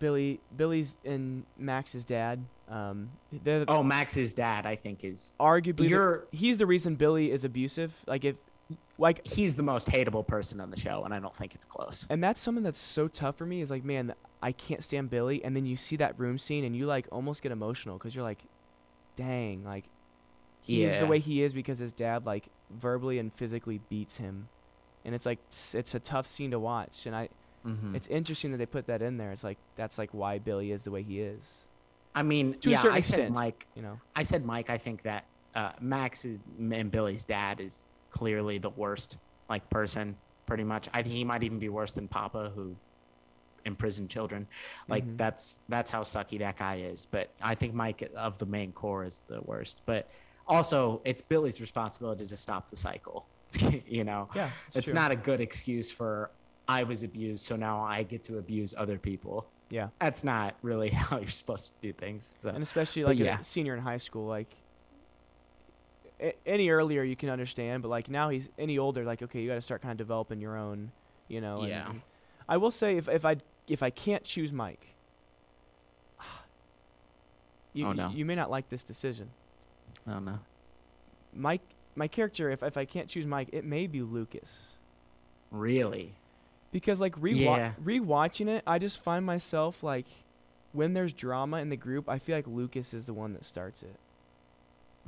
[0.00, 2.44] Billy, Billy's and Max's dad.
[2.68, 3.10] Um,
[3.44, 6.24] they're Oh, Max's dad, I think, is arguably the- you're.
[6.32, 7.94] he's the reason Billy is abusive.
[8.06, 8.36] Like if,
[8.98, 12.06] like, He's the most hateable person on the show, and I don't think it's close.
[12.08, 13.60] and that's something that's so tough for me.
[13.60, 16.74] Is like, man, I can't stand Billy, and then you see that room scene, and
[16.74, 18.42] you like almost get emotional because you're like,
[19.16, 19.84] dang, like
[20.62, 24.48] he is the way he is because his dad like verbally and physically beats him,
[25.04, 27.28] and it's like s- it's a tough scene to watch, and I.
[27.66, 27.94] Mhm.
[27.94, 29.30] It's interesting that they put that in there.
[29.30, 31.68] It's like that's like why Billy is the way he is.
[32.14, 33.32] I mean, to a yeah, certain I said.
[33.32, 33.66] Mike.
[33.76, 34.00] You know.
[34.16, 34.68] I said Mike.
[34.68, 40.16] I think that uh, Max is, and Billy's dad is clearly the worst like person.
[40.46, 42.74] Pretty much, I think he might even be worse than Papa, who
[43.64, 44.46] imprisoned children.
[44.88, 45.16] Like Mhm.
[45.16, 47.06] that's that's how sucky that guy is.
[47.08, 49.82] But I think Mike of the main core is the worst.
[49.86, 50.08] But
[50.48, 53.26] also, it's Billy's responsibility to stop the cycle.
[53.86, 56.30] you know, Yeah, it's not a good excuse for
[56.68, 59.46] I was abused, so now I get to abuse other people.
[59.68, 62.32] Yeah, That's not really how you're supposed to do things.
[62.40, 62.48] So.
[62.50, 63.40] and especially like yeah.
[63.40, 64.54] a senior in high school, like
[66.20, 69.48] a- any earlier you can understand, but like now he's any older, like okay, you
[69.48, 70.92] got to start kind of developing your own,
[71.28, 71.60] you know.
[71.60, 71.90] and- Yeah.
[71.90, 72.02] and
[72.48, 73.36] I will say if if I
[73.68, 74.94] if I can't choose Mike,
[77.72, 78.10] you, Oh, no.
[78.10, 79.30] you may not like this decision.
[80.06, 80.38] I don't know.
[81.34, 81.62] Mike,
[81.94, 84.76] my character, if if I can't choose Mike, it may be Lucas.
[85.50, 86.14] Really?
[86.72, 87.72] Because like rewa- Yeah.
[87.82, 90.06] rewatching it, I just find myself like
[90.72, 93.82] when there's drama in the group, I feel like Lucas is the one that starts
[93.82, 93.96] it.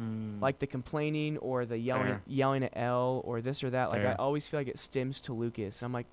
[0.01, 0.41] Mm.
[0.43, 2.23] Like the complaining or the yelling Fair.
[2.27, 3.91] yelling at El or this or that.
[3.91, 5.83] Like I always feel like it stems to Lucas.
[5.83, 6.07] I'm like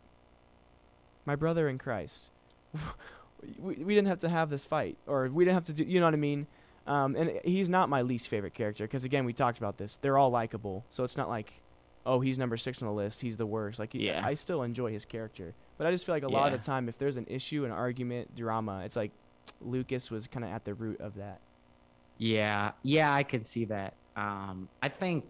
[1.26, 2.32] my brother in Christ.
[3.60, 6.00] we, we didn't have to have this fight or we didn't have to do you
[6.00, 6.48] know what I mean?
[6.88, 9.98] Um, and he's not my least favorite character because again we talked about this.
[10.02, 11.62] They're all likable, so it's not like,
[12.06, 13.78] oh he's number six on the list, he's the worst.
[13.80, 14.22] Like Yeah.
[14.26, 16.90] I still enjoy his character, but I just feel like a lot of the time
[16.90, 19.12] if there's an issue, an argument, drama, it's like
[19.62, 21.40] Lucas was kind of at the root of that.
[22.18, 23.94] Yeah, yeah, I could see that.
[24.16, 25.26] Um, I think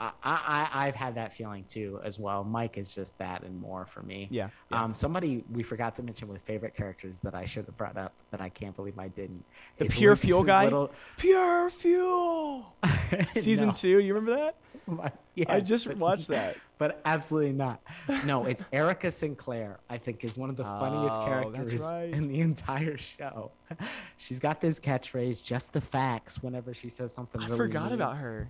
[0.00, 2.44] I, I I've had that feeling too as well.
[2.44, 4.28] Mike is just that and more for me.
[4.30, 4.48] Yeah.
[4.70, 4.82] yeah.
[4.82, 8.12] Um, somebody we forgot to mention with favorite characters that I should have brought up
[8.30, 9.44] that I can't believe I didn't.
[9.76, 10.64] The Pure Fuel guy?
[10.64, 12.74] little- Pure Fuel.
[13.34, 14.56] Season No, two, you remember that?
[15.00, 16.56] I yes, just but- watched that.
[16.78, 17.80] but absolutely not.
[18.24, 19.80] No, it's Erica Sinclair.
[19.90, 22.10] I think is one of the funniest Oh, characters right.
[22.14, 23.50] in the entire show.
[24.16, 27.94] She's got this catchphrase, "Just the facts." Whenever she says something, I really forgot mean.
[27.94, 28.48] about her.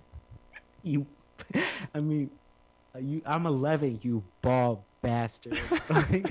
[0.83, 1.07] you.
[1.93, 2.29] I mean,
[2.95, 3.21] uh, you.
[3.25, 3.99] I'm 11.
[4.03, 5.57] You bald bastard.
[5.89, 6.25] like,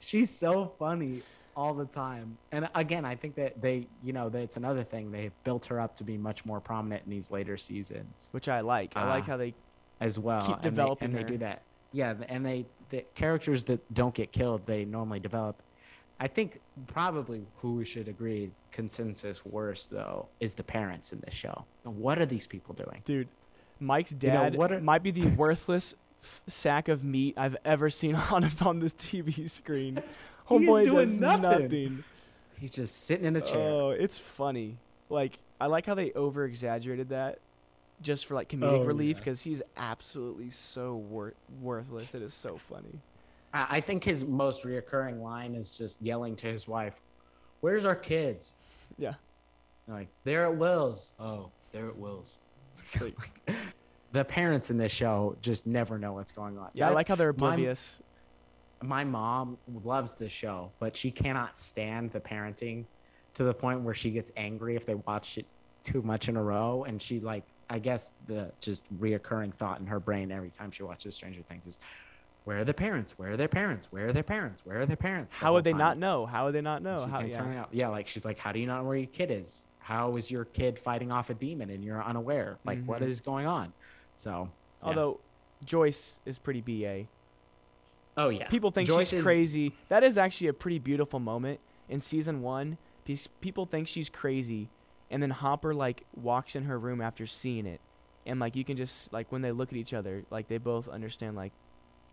[0.00, 1.22] she's so funny
[1.56, 2.36] all the time.
[2.52, 5.10] And again, I think that they, you know, that it's another thing.
[5.10, 8.60] They built her up to be much more prominent in these later seasons which I
[8.60, 8.92] like.
[8.96, 9.26] I like Ah.
[9.32, 9.54] how they
[10.00, 10.40] as well.
[10.42, 11.62] Keep and they- developing and they, do that.
[11.92, 15.62] Yeah, and they the characters that don't get killed, they normally develop.
[16.20, 21.34] I think probably who we should agree consensus worst though is the parents in this
[21.34, 21.64] show.
[21.84, 23.00] What are these people doing?
[23.04, 23.28] dude.
[23.80, 27.90] Mike's know, dad what are- might be the worthless f- sack of meat I've ever
[27.90, 30.02] seen on on this TV screen.
[30.48, 31.42] He is Homeboy doing does nothing.
[31.62, 32.04] nothing.
[32.60, 33.68] He's just sitting in a chair.
[33.68, 34.76] Oh, it's funny.
[35.10, 37.40] Like I like how they over exaggerated that,
[38.00, 39.24] just for like comedic Oh, relief, yeah.
[39.24, 42.14] because he's absolutely so wor- worthless.
[42.14, 43.00] It is so funny.
[43.52, 47.00] I, I think his most reoccurring line is just yelling to his wife,
[47.60, 48.54] "Where's our kids?"
[48.98, 49.14] Yeah.
[49.88, 51.10] Like they're at Will's.
[51.18, 52.38] Oh, they're at Will's.
[54.12, 56.70] the parents in this show just never know what's going on.
[56.74, 58.00] Yeah, I like how they're my- oblivious.
[58.82, 62.84] my mom loves this show, but she cannot stand the parenting
[63.34, 65.46] to the point where she gets angry if they watch it
[65.82, 66.84] too much in a row.
[66.84, 70.82] And she like, I guess the just reoccurring thought in her brain every time she
[70.82, 71.80] watches Stranger Things is,
[72.44, 73.18] "Where are their parents?
[73.18, 73.88] Where are their parents?
[73.90, 74.64] Where are their parents?
[74.64, 75.78] Where are their parents?" the How would they time.
[75.78, 76.26] not know?
[76.26, 77.04] How would they not know?
[77.06, 77.20] she How?
[77.20, 77.60] Yeah.
[77.60, 77.68] out.
[77.72, 79.66] Yeah, like she's like, "How do you not know where your kid is?
[79.86, 82.58] How is your kid fighting off a demon and you're unaware?
[82.64, 83.06] Like, what Mhm.
[83.06, 83.72] is going on?"
[84.16, 84.50] So,
[84.82, 84.88] yeah.
[84.88, 85.20] Although
[85.64, 87.06] Joyce is pretty ba.
[88.16, 89.74] oh yeah, People think Joyce she's is- crazy.
[89.88, 92.78] That is actually a pretty beautiful moment in season one.
[93.40, 94.68] People think she's crazy,
[95.08, 97.80] and then Hopper like walks in her room after seeing it,
[98.26, 100.88] and like you can just like when they look at each other, like they both
[100.88, 101.52] understand like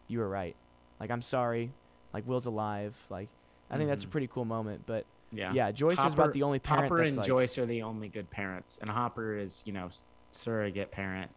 [0.07, 0.55] you were right.
[0.99, 1.71] Like I'm sorry.
[2.13, 2.95] Like Will's alive.
[3.09, 3.29] Like
[3.71, 4.11] I think that's a Mhm.
[4.11, 4.83] pretty cool moment.
[4.85, 5.51] But Yeah.
[5.53, 8.07] yeah, Joyce is about the only parent Hopper that's and like Joyce are the only
[8.07, 9.89] good parents, and Hopper is, you know,
[10.31, 11.31] surrogate parent,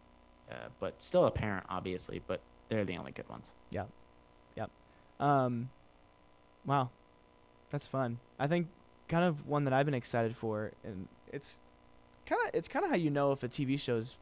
[0.51, 2.21] uh, but still a parent, obviously.
[2.27, 3.53] But they're the only good ones.
[3.71, 3.85] Yeah.
[4.55, 4.69] Yep.
[5.19, 5.69] Um,
[6.65, 6.89] wow,
[7.69, 8.19] that's fun.
[8.39, 8.67] I think
[9.07, 11.59] kind of one that I've been excited for, and it's
[12.25, 14.17] kind of it's kind of how you know if a TV show's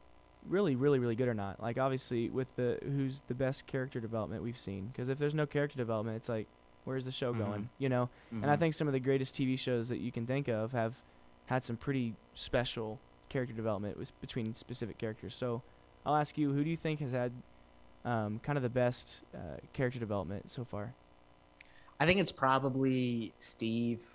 [0.48, 1.60] really, really, really good or not.
[1.60, 5.46] Like obviously with the who's the best character development we've seen, because if there's no
[5.46, 6.46] character development, it's like
[6.86, 7.38] where's the show Mhm.
[7.38, 7.70] going?
[7.78, 8.08] You know.
[8.30, 8.58] And I Mhm.
[8.60, 11.02] think some of the greatest TV shows that you can think of have
[11.46, 15.34] had some pretty special character development with, between specific characters.
[15.34, 15.62] So
[16.04, 17.32] I'll ask you, who do you think has had
[18.04, 20.94] um, kind of the best uh, character development so far?
[21.98, 24.06] I think it's probably Steve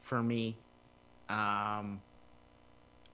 [0.00, 0.56] for me.
[1.28, 2.00] Um,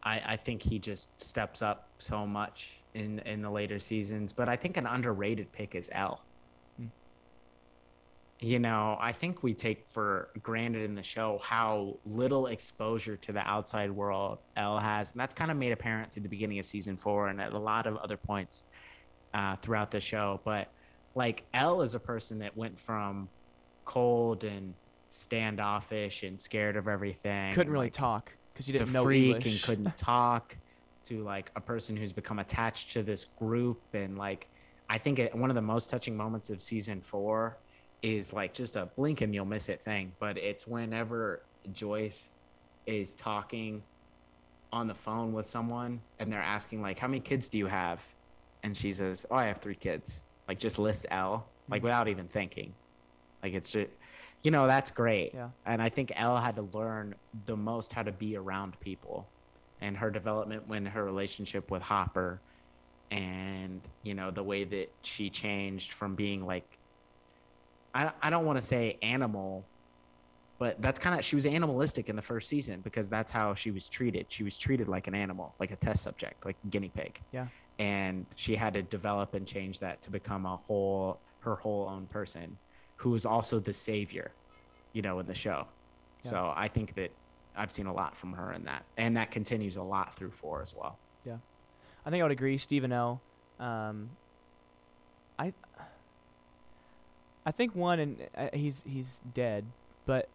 [0.04, 4.48] I I think he just steps up so much in in the later seasons, but
[4.48, 6.24] I think an underrated pick is El.
[8.42, 13.32] You know, I think we take for granted in the show how little exposure to
[13.32, 16.64] the outside world El has, and that's kind of made apparent through the beginning of
[16.64, 18.64] season four and at a lot of other points
[19.34, 20.40] uh, throughout the show.
[20.42, 20.72] But
[21.14, 23.28] like El is a person that went from
[23.84, 24.72] cold and
[25.10, 27.52] standoffish and scared of everything.
[27.52, 29.46] Couldn't really like, talk because you didn't know freak English.
[29.46, 30.56] and couldn't talk
[31.06, 34.48] to like a person who's become attached to this group and like
[34.88, 37.58] I think it, one of the most touching moments of season four
[38.02, 42.30] is like just a blink and you'll miss it thing, but it's whenever Joyce
[42.86, 43.82] is talking
[44.72, 48.04] on the phone with someone and they're asking like how many kids do you have
[48.62, 51.84] and she says oh i have three kids like just lists El like Mhm.
[51.84, 52.72] without even thinking.
[53.42, 53.90] Like it's just,
[54.42, 55.32] you know, that's great.
[55.34, 55.50] Yeah.
[55.66, 57.14] And I think El had to learn
[57.46, 59.28] the most how to be around people,
[59.80, 62.40] and her development when her relationship with Hopper,
[63.10, 66.79] and you know the way that she changed from being like,
[67.94, 69.64] I I don't want to say animal,
[70.58, 73.70] but that's kind of she was animalistic in the first season because that's how she
[73.70, 74.26] was treated.
[74.28, 77.20] She was treated like an animal, like a test subject, like a guinea pig.
[77.32, 77.46] Yeah.
[77.78, 82.06] And she had to develop and change that to become a whole her whole own
[82.06, 82.56] person
[82.96, 84.32] who was also the savior,
[84.92, 85.66] you know, in the show.
[86.22, 86.30] Yeah.
[86.30, 87.10] So I think that
[87.56, 90.62] I've seen a lot from her in that, and that continues a lot through four
[90.62, 90.98] as well.
[91.24, 91.38] Yeah,
[92.04, 93.20] I think I would agree, Stephen L.
[93.58, 94.10] Um,
[95.38, 95.52] I
[97.50, 99.64] I think one, and uh, he's he's dead,
[100.06, 100.28] but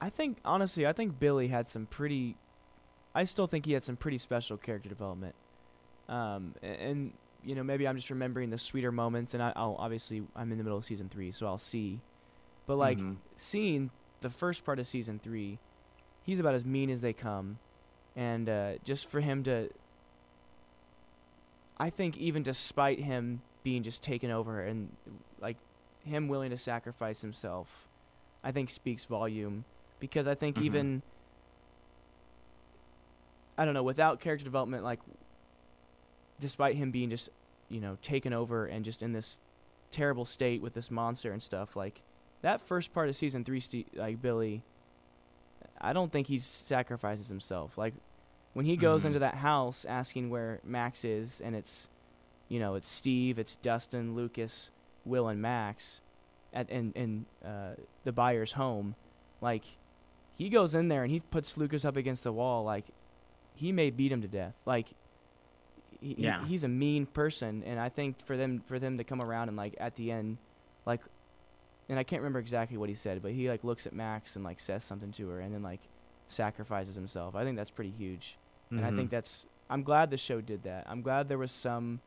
[0.00, 2.34] I think honestly, I think Billy had some pretty.
[3.14, 5.36] I still think he had some pretty special character development,
[6.08, 7.12] um, and,
[7.44, 10.58] you know maybe I'm just remembering the sweeter moments, and I, I'll obviously I'm in
[10.58, 12.00] the middle of season three, so I'll see,
[12.66, 13.18] but like Mhm.
[13.36, 15.60] seeing the first part of season three,
[16.24, 17.60] he's about as mean as they come,
[18.16, 19.70] and uh, just for him to,
[21.78, 24.90] I think even despite him being just taken over and
[25.40, 25.56] like
[26.06, 27.88] him willing to sacrifice himself,
[28.42, 29.64] I think speaks volume
[30.00, 30.62] because I think Mhm.
[30.62, 31.02] even
[33.58, 35.00] I don't know without character development like
[36.40, 37.30] despite him being just
[37.68, 39.38] you know taken over and just in this
[39.90, 42.02] terrible state with this monster and stuff like
[42.42, 43.62] that first part of season three,
[43.94, 44.62] like Billy,
[45.80, 47.78] I don't think he sacrifices himself.
[47.78, 47.94] Like
[48.52, 49.06] when he goes Mhm.
[49.06, 51.88] into that house asking where Max is, and it's,
[52.48, 54.70] you know, it's Steve, it's Dustin, Lucas,
[55.06, 56.00] Will, and Max,
[56.52, 58.94] at in in uh, the Byers' home.
[59.40, 59.64] Like
[60.36, 62.64] he goes in there and he puts Lucas up against the wall.
[62.64, 62.84] Like
[63.54, 64.54] he may beat him to death.
[64.66, 64.88] Like
[66.00, 66.44] he, Yeah.
[66.46, 69.56] he's a mean person, and I think for them for them to come around and
[69.56, 70.38] like at the end,
[70.84, 71.00] like
[71.88, 74.44] and I can't remember exactly what he said, but he like looks at Max and
[74.44, 75.80] like says something to her, and then like
[76.28, 77.34] sacrifices himself.
[77.36, 78.36] I think that's pretty huge,
[78.70, 79.10] and I think Mhm.
[79.10, 79.46] that's.
[79.70, 80.84] I'm glad the show did that.
[80.88, 82.00] I'm glad there was some,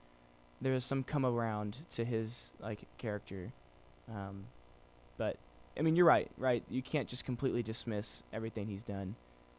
[0.61, 3.51] there was some come around to his like character,
[4.13, 4.45] um,
[5.17, 5.37] but
[5.77, 6.63] I mean you're right, right?
[6.69, 9.15] You can't just completely dismiss everything he's done,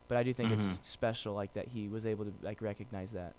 [0.09, 0.85] but I do think it's Mhm.
[0.85, 3.35] special like that he was able to like recognize that.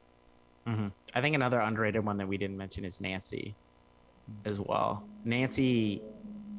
[0.66, 3.56] hmm I think another underrated one that we didn't mention is Nancy
[4.46, 5.08] as well.
[5.26, 6.02] Nancy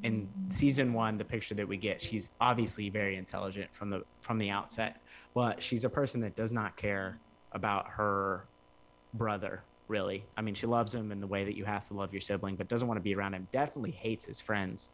[0.02, 4.38] in season one, the picture that we get, she's obviously very intelligent from the from
[4.38, 4.96] the outset,
[5.34, 7.20] but she's a person that does not care
[7.52, 8.48] about her
[9.14, 10.24] brother really.
[10.36, 12.56] I mean, she loves him in the way that you have to love your sibling,
[12.56, 13.48] but doesn't want to be around him.
[13.52, 14.92] Definitely hates his friends,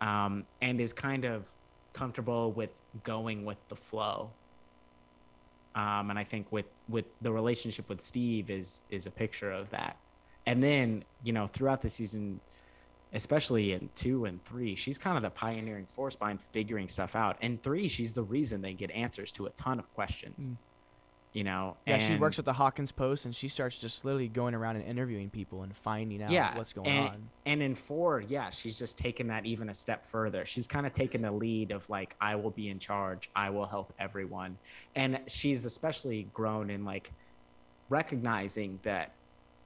[0.00, 1.48] um, and is kind of
[1.92, 2.70] comfortable with
[3.04, 4.30] going with the flow.
[5.74, 9.70] Um, and I think with with the relationship with Steve is is a picture of
[9.70, 9.96] that.
[10.46, 12.40] And then you know throughout the season,
[13.12, 17.36] especially in two and three, she's kind of the pioneering force behind figuring stuff out.
[17.42, 20.50] And three, she's the reason they get answers to a ton of questions.
[20.50, 20.56] Mm.
[21.34, 24.54] You know, Yeah, she works with the Hawkins Post, and she starts just literally going
[24.54, 27.28] around and interviewing people and finding out Yeah, what's going and- on.
[27.44, 30.44] And in four, yeah, she's just taken that even a step further.
[30.46, 33.30] She's kind of taken the lead of like, I will be in charge.
[33.36, 34.56] I will help everyone.
[34.96, 37.12] And she's especially grown in like
[37.88, 39.12] recognizing that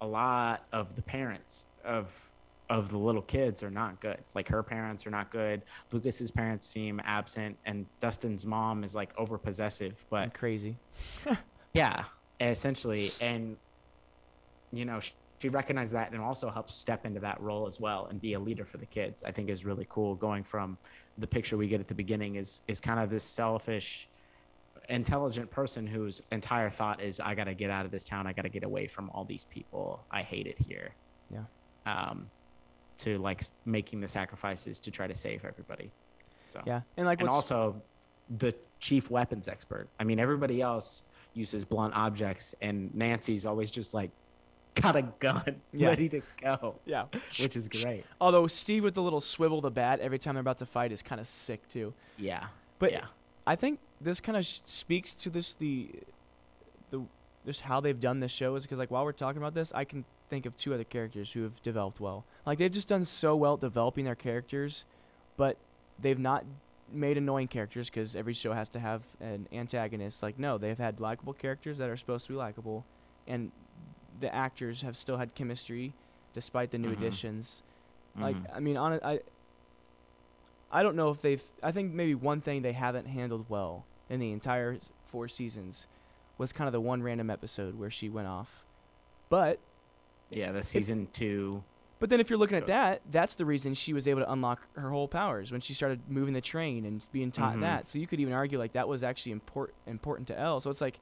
[0.01, 2.29] a lot of the parents of
[2.71, 4.17] of the little kids are not good.
[4.35, 5.61] Like her parents are not good.
[5.91, 10.03] Lucas's parents seem absent, and Dustin's mom is like over possessive.
[10.09, 10.77] But and crazy.
[11.75, 12.05] yeah,
[12.41, 13.57] essentially, and
[14.73, 18.07] you know, she, she recognized that and also helps step into that role as well
[18.07, 19.25] and be a leader for the kids.
[19.25, 20.15] I think is really cool.
[20.15, 20.79] Going from
[21.19, 24.09] the picture we get at the beginning is is kind of this selfish,
[24.89, 28.27] intelligent person whose entire thought is, "I got to get out of this town.
[28.27, 30.05] I got to get away from all these people.
[30.11, 30.95] I hate it here."
[31.31, 31.45] Yeah.
[31.87, 32.31] Um,
[32.99, 35.91] to like making the sacrifices to try to save everybody.
[36.49, 37.83] So Yeah, and like and also
[38.39, 39.89] the chief weapons expert.
[39.99, 41.03] I mean, everybody else
[41.35, 44.11] uses blunt objects, and Nancy's always just like
[44.75, 45.89] got a gun Yeah.
[45.89, 47.05] ready to go, yeah.
[47.41, 48.05] which is great.
[48.21, 51.03] Although Steve with the little swivel the bat every time they're about to fight is
[51.03, 51.93] kind of sick too.
[52.17, 52.45] Yeah,
[52.79, 53.07] But yeah,
[53.47, 55.91] I think this kind of sh- speaks to this the
[56.91, 57.03] the
[57.45, 59.85] just how they've done this show is because like while we're talking about this, I
[59.85, 62.25] can think of two other characters who have developed well.
[62.47, 64.85] Like they've just done so well developing their characters,
[65.37, 65.57] but
[65.99, 66.45] they've not
[66.93, 70.23] made annoying characters because every show has to have an antagonist.
[70.23, 72.85] Like no, they've had likable characters that are supposed to be likable,
[73.27, 73.51] and
[74.21, 75.95] the actors have still had chemistry
[76.35, 76.97] despite the new Mhm.
[76.99, 77.63] additions.
[78.19, 78.57] Like Mhm.
[78.57, 79.21] I mean, on I.
[80.71, 81.43] I don't know if they've.
[81.63, 85.87] I think maybe one thing they haven't handled well in the entire four seasons
[86.39, 88.65] was kind of the one random episode where she went off.
[89.29, 89.59] But
[90.31, 90.51] yeah.
[90.53, 91.63] The season two,
[92.03, 94.67] But then if you're looking at that, that's the reason she was able to unlock
[94.75, 97.61] her whole powers when she started moving the train and being taught Mhm.
[97.61, 97.87] that.
[97.87, 100.59] So you could even argue like that was actually import- important to El.
[100.59, 100.99] So it's like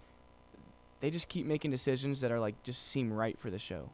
[1.00, 3.88] they just keep making decisions that are like just seem right for the show.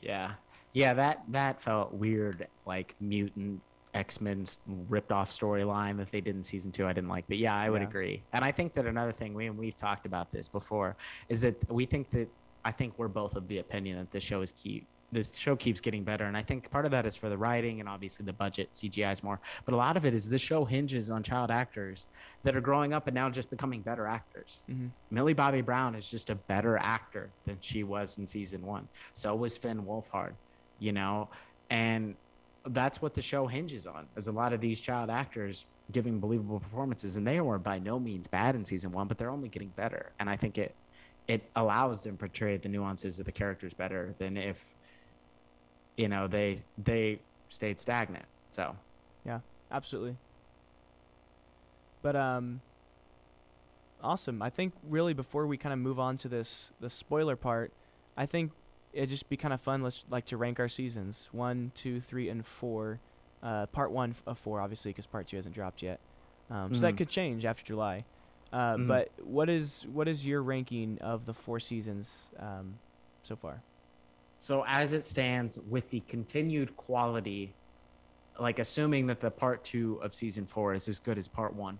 [0.00, 0.36] Yeah,
[0.72, 0.94] yeah.
[0.94, 3.60] That that felt weird, like mutant
[3.92, 4.58] X Men's
[4.88, 6.86] ripped off storyline that they did in season two.
[6.86, 7.88] I didn't like, but yeah, I would Yeah.
[7.88, 8.22] agree.
[8.32, 10.96] And I think that another thing we and we've talked about this before
[11.28, 12.30] is that we think that
[12.64, 15.80] I think we're both of the opinion that this show is keep this show keeps
[15.80, 18.32] getting better, and I think part of that is for the writing and obviously the
[18.32, 18.70] budget.
[18.74, 22.08] CGI is more, but a lot of it is this show hinges on child actors
[22.42, 24.64] that are growing up and now just becoming better actors.
[24.70, 24.86] Mm-hmm.
[25.10, 28.88] Millie Bobby Brown is just a better actor than she was in season one.
[29.12, 30.32] So was Finn Wolfhard,
[30.78, 31.28] you know,
[31.70, 32.16] and
[32.66, 34.06] that's what the show hinges on.
[34.16, 38.00] Is a lot of these child actors giving believable performances, and they were by no
[38.00, 40.12] means bad in season one, but they're only getting better.
[40.18, 40.74] And I think it
[41.28, 44.74] it allows them to portray the nuances of the characters better than if
[45.96, 47.18] you know they they
[47.48, 48.24] stayed stagnant.
[48.50, 48.76] So
[49.24, 49.40] yeah,
[49.70, 50.16] Absolutely.
[52.02, 52.60] But um
[54.02, 54.42] awesome.
[54.42, 57.72] I think really before we kind of move on to this the spoiler part,
[58.16, 58.52] I think
[58.92, 61.28] it'd just be kind of fun let's like to rank our seasons.
[61.32, 63.00] One, two, three, and four.
[63.42, 65.98] Uh, part one f- of four, obviously, because part two hasn't dropped yet.
[66.50, 66.98] Um, So that Mhm.
[66.98, 68.04] could change after July.
[68.52, 68.86] Uh, Mhm.
[68.86, 72.78] But what is what is your ranking of the four seasons um,
[73.22, 73.62] so far?
[74.42, 77.54] So as it stands, with the continued quality,
[78.40, 81.78] like assuming that the part two of season four is as good as part one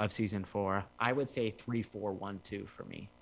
[0.00, 3.12] of season four, I would say three, four, one, two for me.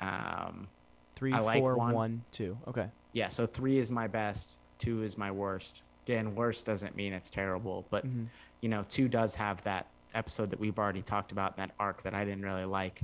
[0.00, 0.70] Um,
[1.14, 1.94] Three, I like four, one.
[1.94, 2.56] one, two.
[2.68, 2.88] Okay.
[3.12, 5.82] yeah, so three is my best, two is my worst.
[6.06, 8.28] Again, worst doesn't mean it's terrible, but Mhm.
[8.62, 12.14] you know, two does have that episode that we've already talked about, that arc that
[12.14, 12.98] I didn't really like.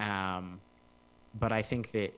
[0.00, 0.62] Um,
[1.32, 2.10] but I think that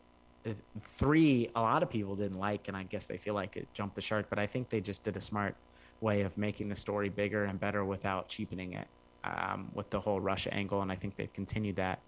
[0.82, 3.95] three, a lot of people didn't like, and I guess they feel like it jumped
[3.95, 4.26] the shark.
[4.30, 5.57] But I think they just did a smart
[6.01, 8.88] way of making the story bigger and better without cheapening it
[9.24, 12.01] um, with the whole Russia angle, and I think they've continued that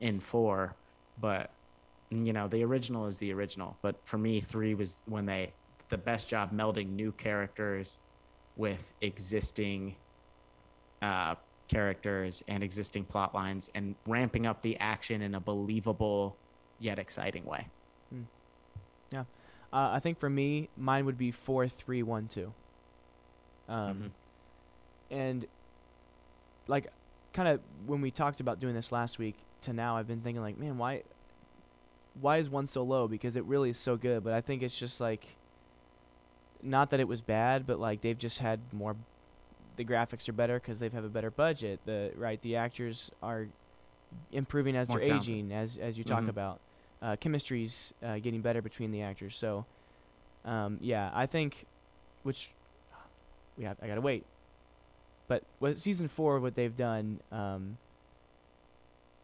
[0.00, 0.76] in four.
[1.18, 1.50] But
[2.10, 3.78] you know, the original is the original.
[3.82, 5.52] But for me, three was when they
[5.90, 8.00] the best job melding new characters
[8.56, 9.96] with existing
[11.02, 11.34] uh,
[11.68, 16.38] characters and existing plot lines and ramping up the action in a believable
[16.80, 17.68] yet exciting way.
[19.10, 19.24] Yeah.
[19.72, 22.52] Uh, I think for me, mine would be four, three, one, two.
[23.68, 24.10] Um, Mhm.
[25.10, 25.46] and
[26.66, 26.90] like,
[27.32, 30.42] kind of when we talked about doing this last week to now, I've been thinking
[30.42, 31.02] like, man, why,
[32.20, 33.06] why is one so low?
[33.08, 34.24] Because it really is so good.
[34.24, 35.36] But I think it's just like,
[36.62, 38.96] not that it was bad, but like they've just had more.
[39.76, 41.80] The graphics are better because they've have a better budget.
[41.84, 43.48] The right, the actors are
[44.32, 45.34] improving as More they're talented.
[45.34, 46.28] aging, as as you talk Mhm.
[46.28, 46.60] about.
[47.02, 49.36] Uh, chemistry's uh, getting better between the actors.
[49.36, 49.66] So,
[50.44, 51.66] um, yeah, I think,
[52.22, 52.50] which
[53.58, 54.24] we have, I gotta wait.
[55.28, 57.76] But with season four, what they've done, um,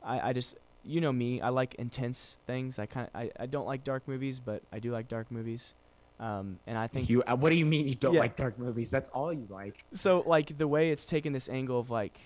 [0.03, 2.78] I I just you know me, I like intense things.
[2.78, 5.74] I kind of I, I don't like dark movies, but I do like dark movies.
[6.18, 8.20] Um, and I think You, uh, what do you mean you don't Yeah.
[8.20, 8.91] like dark movies?
[8.91, 9.84] That's all you like.
[9.95, 12.20] so like the way it's taken this angle of like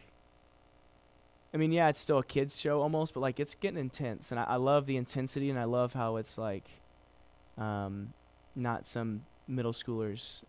[1.54, 4.40] I mean, yeah, it's still a kids show almost, but like it's getting intense and
[4.40, 6.68] I, I love the intensity and I love how it's like
[7.56, 8.12] um
[8.56, 10.42] not some middle schoolers,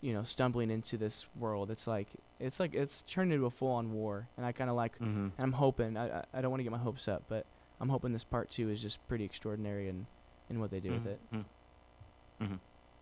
[0.00, 1.70] you know, stumbling into this world.
[1.70, 2.06] It's like
[2.38, 5.06] it's like it's turned into a full on war and I kinda like Mm-hmm.
[5.06, 7.46] and I'm hoping I I, I don't want to get my hopes up, but
[7.80, 10.06] I'm hoping this part two is just pretty extraordinary in,
[10.48, 11.20] in what they do with it.
[11.32, 12.54] Mm-hmm.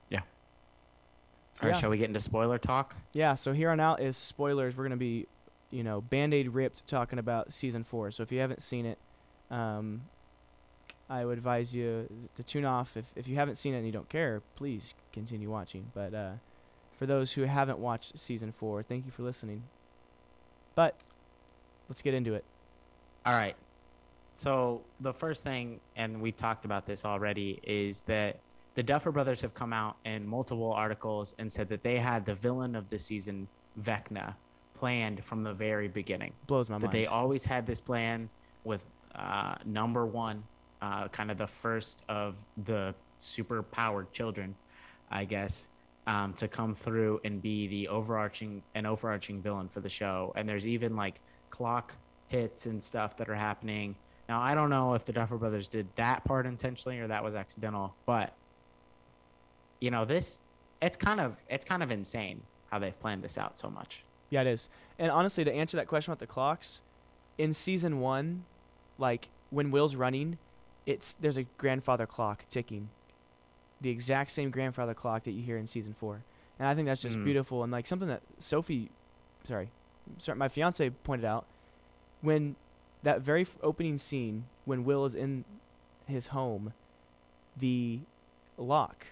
[0.08, 0.20] Yeah.
[0.20, 1.80] So All right, yeah.
[1.80, 2.96] shall we get into spoiler talk?
[3.12, 4.74] Yeah, so here on out is spoilers.
[4.76, 5.26] We're gonna be,
[5.72, 8.12] you know, band-aid ripped talking about season four.
[8.12, 8.98] So if you haven't seen it,
[9.50, 10.02] um,
[11.08, 12.96] I would advise you to tune off.
[12.96, 15.90] If if you haven't seen it and you don't care, please continue watching.
[15.94, 16.32] But uh,
[16.98, 19.64] for those who haven't watched season four, thank you for listening.
[20.74, 20.94] But
[21.88, 22.44] let's get into it.
[23.26, 23.56] All right.
[24.34, 28.38] So the first thing, and we talked about this already, is that
[28.74, 32.34] the Duffer Brothers have come out in multiple articles and said that they had the
[32.34, 33.46] villain of the season,
[33.82, 34.34] Vecna,
[34.82, 36.32] planned from the very beginning.
[36.48, 36.92] Blows my that mind.
[36.92, 38.28] they always had this plan
[38.64, 38.82] with
[39.14, 40.42] uh, number one,
[40.80, 44.56] uh, kind of the first of the super powered children,
[45.08, 45.68] I guess,
[46.08, 50.32] um, to come through and be the overarching an overarching villain for the show.
[50.34, 51.20] And there's even like
[51.50, 51.94] clock
[52.26, 53.94] hits and stuff that are happening.
[54.28, 57.36] Now I don't know if the Duffer Brothers did that part intentionally or that was
[57.36, 58.34] accidental, but
[59.78, 60.40] you know this
[60.80, 64.02] it's kind of it's kind of insane how they've planned this out so much.
[64.32, 64.70] Yeah, it is.
[64.98, 66.80] And honestly, to answer that question about the clocks,
[67.36, 68.44] in season one,
[68.96, 70.38] like when Will's running,
[70.86, 72.88] it's there's a grandfather clock ticking.
[73.82, 76.22] the exact same grandfather clock that you hear in season four,
[76.56, 77.24] and I think that's just Mm.
[77.24, 78.90] beautiful and like something that Sophie,
[79.44, 79.70] sorry,
[80.18, 81.46] sorry, my fiance pointed out
[82.20, 82.54] when
[83.02, 85.44] that very f- opening scene when Will is in
[86.06, 86.74] his home,
[87.56, 88.00] the
[88.56, 89.06] lock,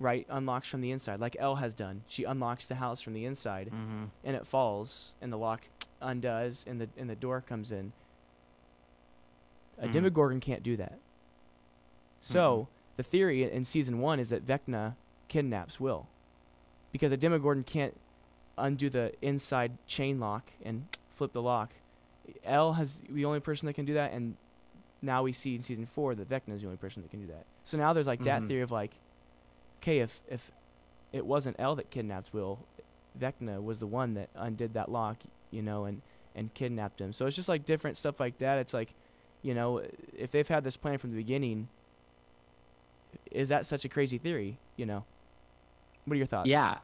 [0.00, 2.02] right, unlocks from the inside, like El has done.
[2.08, 4.04] She unlocks the house from the inside, Mm-hmm.
[4.24, 5.62] and it falls, and the lock
[6.00, 7.92] undoes, and the and the door comes in.
[9.78, 9.92] A Mhm.
[9.92, 10.98] Demogorgon can't do that.
[12.20, 14.96] So the theory in season one is that Vecna
[15.28, 16.06] kidnaps Will,
[16.92, 17.96] because a Demogorgon can't
[18.58, 21.72] undo the inside chain lock and flip the lock.
[22.44, 24.36] El has the only person that can do that, and
[25.02, 27.26] now we see in season four that Vecna is the only person that can do
[27.28, 27.46] that.
[27.64, 28.48] So now there's like that Mhm.
[28.48, 28.92] theory of like,
[29.82, 30.50] okay, if if
[31.12, 32.60] it wasn't El that kidnapped Will,
[33.18, 35.18] Vecna was the one that undid that lock,
[35.50, 36.02] you know, and
[36.34, 37.12] and kidnapped him.
[37.12, 38.58] So it's just like different stuff like that.
[38.58, 38.94] It's like,
[39.42, 39.82] you know,
[40.16, 41.68] if they've had this plan from the beginning,
[43.32, 44.58] is that such a crazy theory?
[44.76, 45.04] You know,
[46.04, 46.48] what are your thoughts?
[46.48, 46.78] Yeah.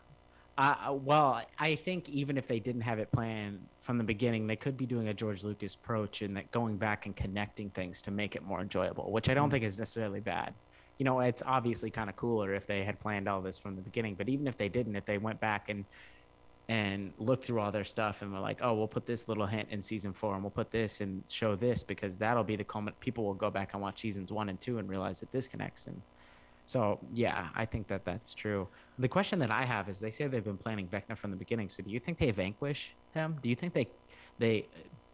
[0.58, 4.56] Uh, well, I think even if they didn't have it planned from the beginning, they
[4.56, 8.10] could be doing a George Lucas approach and that going back and connecting things to
[8.10, 9.52] make it more enjoyable, which I don't Mm.
[9.52, 10.54] think is necessarily bad.
[10.98, 13.82] You know, it's obviously kind of cooler if they had planned all this from the
[13.82, 15.84] beginning, but even if they didn't, if they went back and
[16.68, 19.68] and looked through all their stuff and were like, oh, we'll put this little hint
[19.70, 22.98] in season four and we'll put this and show this because that'll be the comment.
[22.98, 25.86] People will go back and watch seasons one and two and realize that this connects.
[25.86, 26.02] And
[26.64, 28.66] so, yeah, I think that that's true.
[28.98, 31.68] The question that I have is they say they've been planning Vecna from the beginning.
[31.68, 33.36] So do you think they vanquish him?
[33.40, 33.88] Do you think they
[34.38, 34.66] they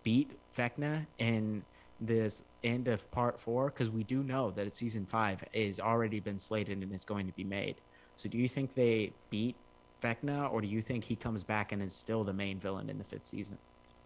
[0.02, 1.62] beat Vecna in
[2.06, 3.66] this end of part four?
[3.66, 7.32] Because we do know that season five is already been slated and is going to
[7.32, 7.76] be made.
[8.16, 9.56] So do you think they beat
[10.02, 12.98] Vecna, or do you think he comes back and is still the main villain in
[12.98, 13.56] the fifth season?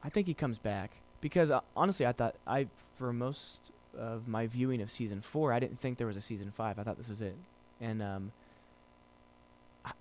[0.04, 4.46] I think he comes back because uh, honestly, I thought I for most of my
[4.46, 6.78] viewing of season four, I didn't think there was a season five.
[6.78, 7.34] I thought this was it,
[7.80, 8.32] and um,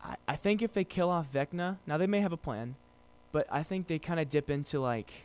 [0.03, 2.75] I I think if they kill off Vecna, now they may have a plan,
[3.31, 5.24] but I think they kind of dip into like,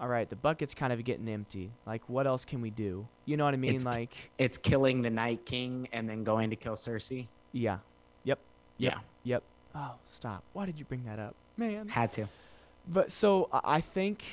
[0.00, 1.70] all right, the bucket's kind of getting empty.
[1.86, 3.06] Like, what else can we do?
[3.26, 3.76] You know what I mean?
[3.76, 7.26] It's- like, It's killing the Night King and then going to kill Cersei.
[7.52, 7.78] yeah,
[8.24, 8.38] Yep.
[8.78, 9.42] Yeah, yep.
[9.74, 10.42] Oh, stop!
[10.54, 11.88] Why did you bring that up, man?
[11.88, 12.26] had to.
[12.88, 14.24] But so I think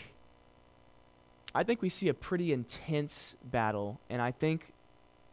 [1.53, 4.74] I think we see a pretty intense battle and I think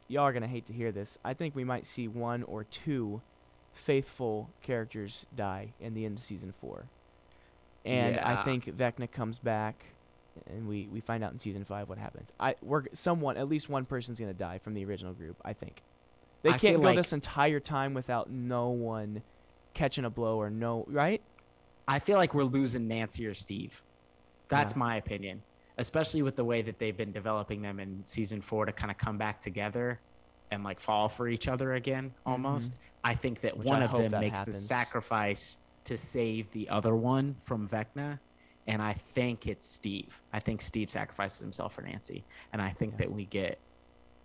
[0.09, 1.17] y'all are going to hate to hear this.
[1.25, 3.23] I think we might see one or two
[3.73, 6.85] faithful characters die in the end of season 4.
[7.85, 9.94] And I think Vecna comes back
[10.47, 12.33] and we, we find out in season 5 what happens.
[12.41, 15.53] I we're someone at least one person's going to die from the original group, I
[15.53, 15.83] think.
[16.43, 19.23] They I can't go like- this entire time without no one
[19.73, 21.23] catching a blow or no, right?
[21.89, 23.83] I feel like we're losing Nancy or Steve.
[24.49, 24.79] That's Yeah.
[24.79, 25.43] my opinion,
[25.79, 28.99] especially with the way that they've been developing them in season four to kind of
[28.99, 30.01] come back together
[30.51, 32.73] and like fall for each other again almost.
[33.03, 33.59] I think that Mm-hmm.
[33.61, 38.19] Which one I of them makes the sacrifice to save the other one from Vecna.
[38.67, 40.21] And I think it's Steve.
[40.33, 42.25] I think Steve sacrifices himself for Nancy.
[42.53, 42.99] And I think Yeah.
[42.99, 43.59] that we get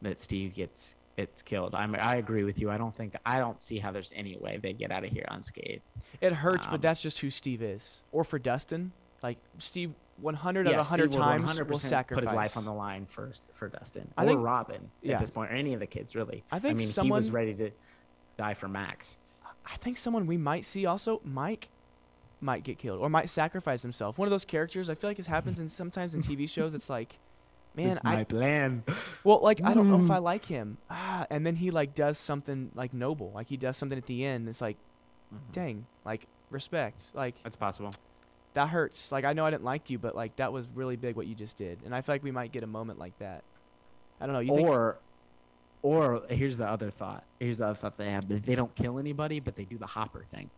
[0.01, 1.75] that Steve gets it's killed.
[1.75, 2.71] I'm, I agree with you.
[2.71, 5.25] I don't think I don't see how there's any way they get out of here
[5.29, 5.81] unscathed.
[6.21, 8.03] It hurts, Um, but that's just who Steve is.
[8.13, 12.21] Or for Dustin, like Steve, 100 out of 100 Steve will times 100% will sacrifice.
[12.23, 15.15] put his life on the line for for Dustin I or think- Robin yeah.
[15.15, 16.45] at this point, or any of the kids really.
[16.51, 17.71] I think mean, he was ready to
[18.37, 19.17] die for Max.
[19.65, 21.67] I think someone we might see also, Mike,
[22.41, 24.17] might get killed or might sacrifice himself.
[24.17, 24.89] One of those characters.
[24.89, 26.73] I feel like this happens in sometimes in TV shows.
[26.73, 27.17] It's like,
[27.75, 28.83] man, it's I my plan.
[29.23, 30.09] well, like I don't know if.
[30.11, 30.77] I like him.
[30.89, 33.31] Ah, and then he like does something like noble.
[33.35, 34.47] Like he does something at the end.
[34.49, 34.77] It's like,
[35.33, 35.51] Mhm.
[35.51, 37.11] dang, like respect.
[37.13, 37.91] Like That's possible.
[38.55, 39.11] that hurts.
[39.11, 41.35] Like I know I didn't like you, but like that was really big what you
[41.35, 41.79] just did.
[41.85, 43.43] And I feel like we might get a moment like that.
[44.19, 44.39] I don't know.
[44.39, 44.67] You think?
[44.67, 44.97] or,
[45.81, 47.23] or here's the other thought.
[47.39, 48.27] Here's the other thought they have.
[48.27, 50.49] They don't kill anybody, but they do the Hopper thing.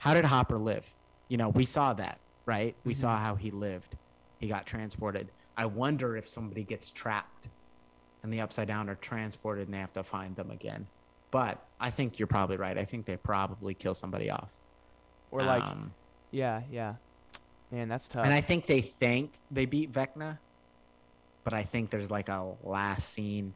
[0.00, 0.90] How did Hopper live?
[1.28, 2.74] You know, we saw that, right?
[2.84, 3.20] We saw Mhm.
[3.22, 3.96] how he lived.
[4.38, 5.30] He got transported.
[5.58, 7.50] I wonder if somebody gets trapped
[8.22, 10.88] and the upside down are transported and they have to find them again.
[11.30, 12.78] But I think you're probably right.
[12.78, 14.56] I think they probably kill somebody off.
[15.30, 15.94] Or like, Um,
[16.30, 16.96] yeah, yeah.
[17.70, 18.24] Man, that's tough.
[18.24, 20.38] and I think they think they beat Vecna,
[21.44, 23.54] but I think there's like a last scene,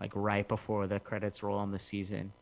[0.00, 2.32] like right before the credits roll on the season,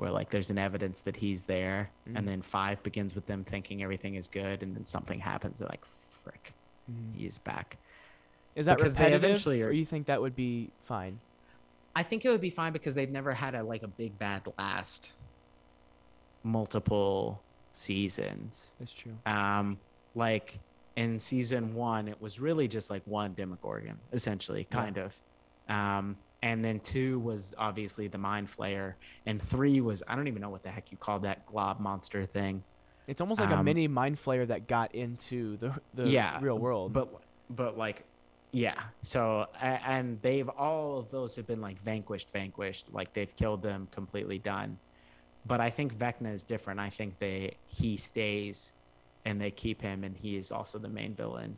[0.00, 2.16] where like there's an evidence that he's there, Mhm.
[2.16, 5.58] and then five begins with them thinking everything is good, and then something happens.
[5.58, 6.54] They're like, "Frick,
[7.14, 7.76] he is back."
[8.54, 11.20] Is that because repetitive, eventually are- or you think that would be fine?
[11.94, 14.46] I think it would be fine because they've never had a like a big bad
[14.58, 15.12] last
[16.42, 17.42] multiple
[17.72, 18.72] seasons.
[18.78, 19.16] That's true.
[19.26, 19.78] Um,
[20.14, 20.58] like
[20.96, 24.76] in season one, it was really just like one Demogorgon, essentially, Yeah.
[24.76, 25.20] kind of.
[25.68, 28.94] Um, and then two was obviously the mind flayer,
[29.26, 32.24] and three was I don't even know what the heck you call that glob monster
[32.26, 32.62] thing.
[33.06, 36.58] It's almost like a Um, mini mind flayer that got into the the yeah, real
[36.58, 36.92] world.
[36.92, 37.08] But
[37.50, 38.04] but like
[38.52, 38.80] yeah.
[39.02, 42.92] So and they've all of those have been like vanquished, vanquished.
[42.92, 44.78] Like they've killed them, completely done.
[45.46, 46.80] But I think Vecna is different.
[46.80, 48.72] I think they he stays,
[49.24, 51.56] and they keep him, and he is also the main villain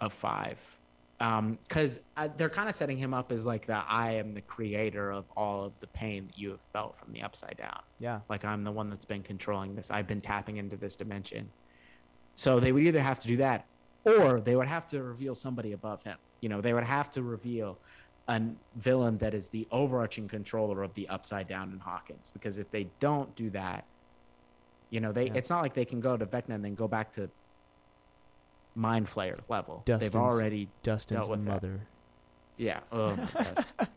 [0.00, 0.79] of five.
[1.20, 5.10] Because uh, they're kind of setting him up as like the I am the creator
[5.10, 8.44] of all of the pain that you have felt from the upside down yeah, like
[8.46, 9.90] I'm the one that's been controlling this.
[9.90, 11.52] I've been tapping into this dimension.
[12.34, 13.66] So they would either have to do that
[14.04, 16.16] or they would have to reveal somebody above him.
[16.40, 17.82] You know, they would have to reveal
[18.28, 18.40] a
[18.76, 22.92] villain that is the overarching controller of the upside down in Hawkins because if they
[22.98, 23.84] don't do that,
[24.88, 25.34] you know, they Yeah.
[25.34, 27.30] it's not like they can go to Vecna and then go back to
[28.74, 29.82] Mind Flayer level.
[29.84, 31.50] They've already Dustin's dealt with that.
[31.52, 31.80] mother.
[32.56, 32.80] yeah.
[32.92, 33.26] Oh my
[33.78, 33.88] god.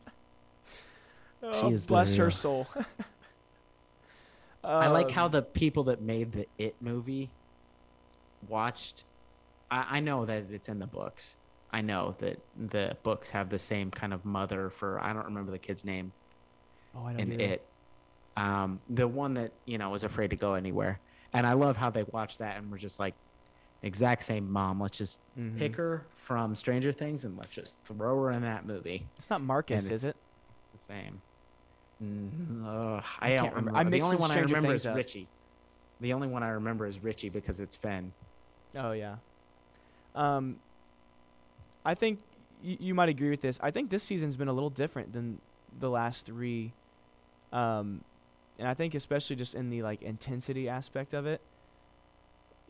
[1.43, 2.67] Oh, is bless her real- soul.
[4.63, 7.29] I like how Um, the people that made the It movie
[8.47, 9.03] watched.
[9.69, 11.35] I, I know that it's in the books.
[11.71, 15.51] I know that the books have the same kind of mother for I don't remember
[15.51, 16.11] the kid's name
[16.95, 17.43] Oh, I don't in either.
[17.53, 17.65] It.
[18.37, 20.99] Um, the one that you know was afraid to go anywhere,
[21.33, 23.13] and I love how they watched that and were just like,
[23.83, 24.81] exact same mom.
[24.81, 25.57] Let's just Mhm.
[25.57, 29.05] pick her from Stranger Things and let's just throw her in that movie.
[29.17, 30.15] It's not Marcus, and is it?
[30.71, 31.21] The same.
[32.01, 33.57] Mm, ugh, I I, can't don't remember.
[33.57, 33.77] remember.
[33.79, 34.95] I'm the only mixing one I remember Things is up.
[34.95, 35.27] Richie.
[36.01, 38.11] The only one I remember is Richie because it's Finn.
[38.75, 39.17] Oh yeah.
[40.15, 40.59] Um,
[41.85, 42.19] I think
[42.63, 43.59] y- you might agree with this.
[43.61, 45.39] I think this season's been a little different than
[45.79, 46.73] the last three.
[47.51, 48.03] Um,
[48.59, 51.41] and I think especially just in the like intensity aspect of it.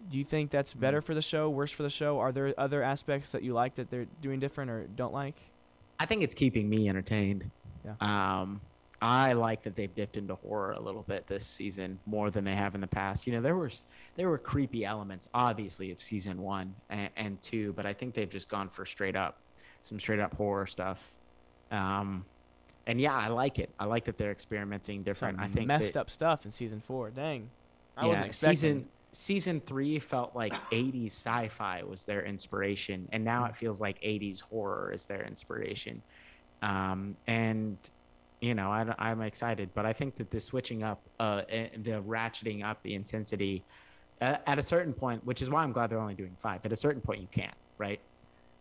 [0.09, 1.05] Do you think that's better Mm.
[1.05, 2.19] for the show, worse for the show?
[2.19, 5.35] Are there other aspects that you like that they're doing different or don't like?
[5.99, 7.49] I think it's keeping me entertained.
[7.85, 7.93] Yeah.
[8.01, 8.59] Um,
[9.01, 12.55] I like that they've dipped into horror a little bit this season more than they
[12.55, 13.27] have in the past.
[13.27, 13.83] You know, there was
[14.15, 18.29] there were creepy elements, obviously, of season one and, and two, but I think they've
[18.29, 19.37] just gone for straight up,
[19.81, 21.11] some straight up horror stuff.
[21.71, 22.23] Um,
[22.87, 23.69] and yeah, I like it.
[23.79, 25.37] I like that they're experimenting different.
[25.37, 27.09] Some I think messed that, up stuff in season four.
[27.09, 27.49] Dang,
[27.97, 28.55] I yeah, wasn't expecting.
[28.55, 34.01] season season three felt like 80s sci-fi was their inspiration and now it feels like
[34.01, 36.01] 80s horror is their inspiration.
[36.61, 37.77] Um, and
[38.41, 42.61] you know I, am excited but i think that the switching up uh, the ratcheting
[42.65, 43.63] up the intensity
[44.21, 46.73] uh, at a certain point which is why i'm glad they're only doing five at
[46.73, 47.99] a certain point you can't right?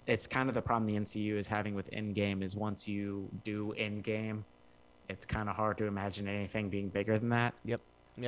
[0.06, 3.72] It's kind of the problem the MCU is having with endgame is once you do
[3.78, 4.42] endgame
[5.08, 7.54] it's kind of hard to imagine anything being bigger than that.
[7.64, 7.80] Yep.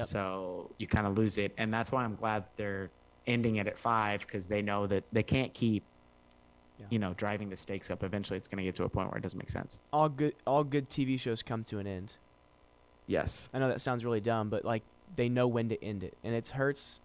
[0.03, 2.91] So you kind of lose it, and that's why I'm glad they're
[3.27, 5.83] ending it at five because they know that they can't keep,
[6.79, 6.87] Yeah.
[6.91, 8.03] you know, driving the stakes up.
[8.03, 9.79] Eventually, it's going to get to a point where it doesn't make sense.
[9.93, 12.17] all good all good TV shows come to an end.
[13.07, 14.83] Yes, I know that sounds really dumb, but like
[15.17, 17.01] they know when to end it, and it hurts.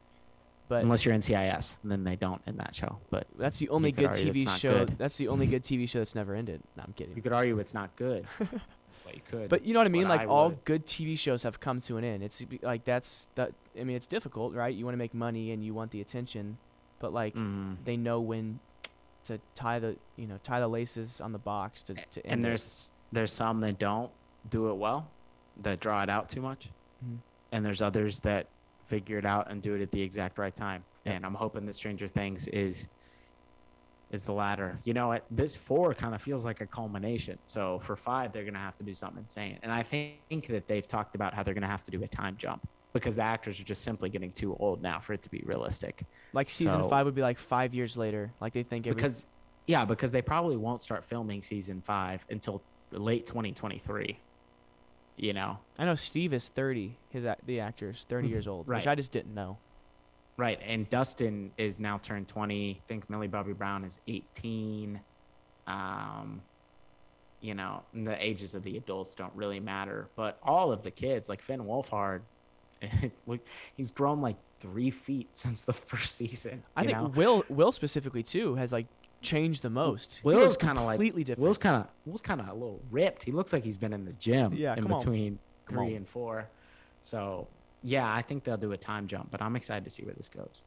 [0.70, 3.00] But unless you're NCIS, and then they don't in that show.
[3.10, 4.86] But that's the only good TV show.
[4.86, 4.98] good.
[5.00, 6.62] That's the only good TV show that's never ended.
[6.78, 7.16] No, I'm kidding.
[7.16, 8.28] you could argue it's not good.
[9.10, 9.50] but you could.
[9.50, 10.08] But you know what I mean?
[10.08, 10.66] Like I all would.
[10.66, 12.24] good TV shows have come to an end.
[12.24, 13.52] It's like that's that.
[13.80, 14.74] I mean, it's difficult, right?
[14.74, 16.58] You want to make money and you want the attention,
[17.00, 17.78] but like Mhm.
[17.86, 18.60] they know when
[19.26, 22.42] to tie the you know tie the laces on the box to to end and
[22.42, 22.44] it.
[22.44, 24.12] there's there's some that don't
[24.50, 25.08] do it well,
[25.62, 26.70] that draw it out too much,
[27.06, 27.18] Mhm.
[27.52, 28.48] and there's others that
[28.86, 30.84] figure it out and do it at the exact right time.
[31.06, 31.16] Yep.
[31.16, 32.88] And I'm hoping that Stranger Things is
[34.12, 34.80] is the latter.
[34.84, 35.26] You know, what?
[35.30, 37.38] this four kind of feels like a culmination.
[37.46, 39.60] So for five, they're gonna have to do something insane.
[39.62, 42.36] And I think that they've talked about how they're gonna have to do a time
[42.38, 45.44] jump because the actors are just simply getting too old now for it to be
[45.46, 46.04] realistic.
[46.34, 48.32] like season so- five would be like five years later.
[48.42, 49.28] Like they think every, Because
[49.68, 54.20] yeah, because they probably won't start filming season five until late 2023.
[55.18, 56.98] You know, I know Steve is thirty.
[57.10, 58.36] His the actor is thirty mm-hmm.
[58.36, 58.78] years old, right.
[58.78, 59.58] which I just didn't know.
[60.40, 60.60] Right?
[60.66, 62.72] And Dustin is now turned 20.
[62.72, 65.00] I think Millie Bobby Brown is 18.
[65.68, 66.42] Um,
[67.42, 71.30] you know, the ages of the adults don't really matter, but all of the kids,
[71.30, 72.22] like Finn Wolfhard,
[73.76, 76.64] he's grown like three feet since the first season.
[76.76, 77.08] I think know?
[77.16, 78.88] Will Will specifically too has like
[79.22, 80.22] changed the most.
[80.24, 81.44] Will's looks kinda like- completely different.
[81.44, 83.24] Will's kind of Will's kind of a little ripped.
[83.24, 85.00] He looks like he's been in the gym Yeah, in come on.
[85.00, 86.48] between three and four.
[87.02, 87.48] So
[87.82, 90.30] yeah, I think they'll do a time jump, but I'm excited to see where this
[90.30, 90.64] goes.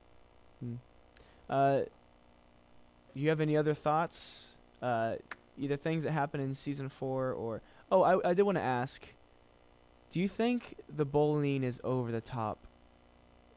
[1.49, 1.83] Uh,
[3.15, 4.57] you have any other thoughts?
[4.81, 5.17] Uh,
[5.57, 9.15] either things that happen in season four or oh, I I did want to ask.
[10.11, 12.67] Do you think the bullying is over the top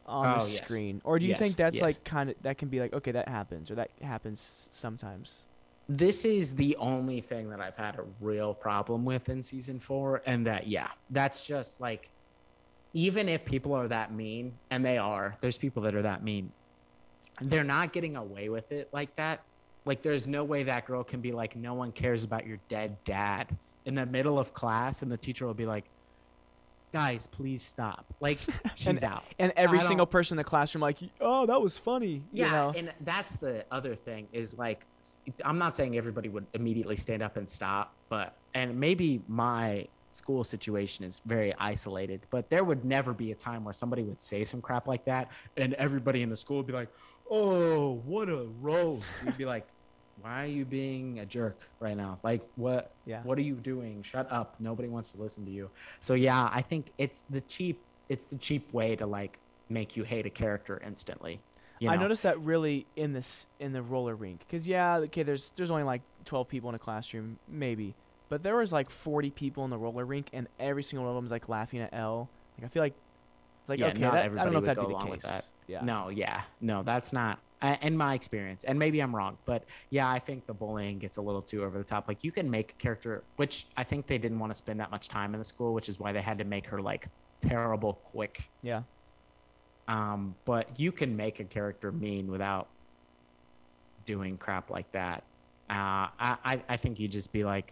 [0.06, 0.68] on the Oh, yes.
[0.68, 1.82] screen, or do you Yes, think that's yes.
[1.82, 5.48] like kind of that can be like okay that happens or that happens sometimes?
[5.88, 10.24] this is the only thing that I've had a real problem with in season four,
[10.26, 12.10] and that yeah, that's just like,
[12.96, 16.50] even if people are that mean, and they are, there's people that are that mean,
[17.42, 19.44] they're not getting away with it like that.
[19.84, 22.96] Like, there's no way that girl can be like, no one cares about your dead
[23.04, 25.84] dad in the middle of class, and the teacher will be like,
[26.94, 28.06] guys, please stop.
[28.22, 28.40] Like,
[28.76, 29.26] she's out.
[29.40, 32.24] And I every don't- single person in the classroom like, oh, that was funny.
[32.32, 32.74] Yeah, You know?
[32.78, 34.86] and that's the other thing is like
[35.44, 39.86] I'm not saying everybody would immediately stand up and stop, but and maybe my
[40.16, 44.20] school situation is very isolated, but there would never be a time where somebody would
[44.22, 46.90] say some crap like that and everybody in the school would be like,
[47.30, 49.68] "Oh, what a roast." We'd be like,
[50.22, 52.20] "Why are you being a jerk right now?
[52.24, 53.22] Like what Yeah.
[53.24, 54.02] what are you doing?
[54.04, 54.56] Shut up.
[54.60, 58.38] Nobody wants to listen to you." So yeah, I think it's the cheap it's the
[58.38, 59.40] cheap way to like
[59.70, 61.42] make you hate a character instantly.
[61.80, 65.52] You I noticed that really in this in the roller rink because yeah, okay, there's
[65.58, 67.96] there's only like 12 people in a classroom, maybe,
[68.36, 71.16] but there was like 40 people in the roller rink, and every single one of
[71.16, 72.28] them was like laughing at El.
[72.58, 72.94] Like I feel like
[73.62, 75.24] it's like Yeah, okay, not that, I don't know if that'd be the case.
[75.24, 75.46] that.
[75.68, 75.86] Yeah.
[75.86, 80.12] No, yeah, no, that's not uh, in my experience, and maybe I'm wrong, but yeah,
[80.12, 82.10] I think the bullying gets a little too over the top.
[82.10, 84.92] Like you can make a character, which I think they didn't want to spend that
[84.92, 87.08] much time in the school, which is why they had to make her like
[87.40, 88.50] terrible quick.
[88.64, 88.82] Yeah.
[89.88, 92.68] Um, but you can make a character mean without
[94.04, 95.24] doing crap like that.
[95.70, 97.72] Uh, I, I I think you just be like,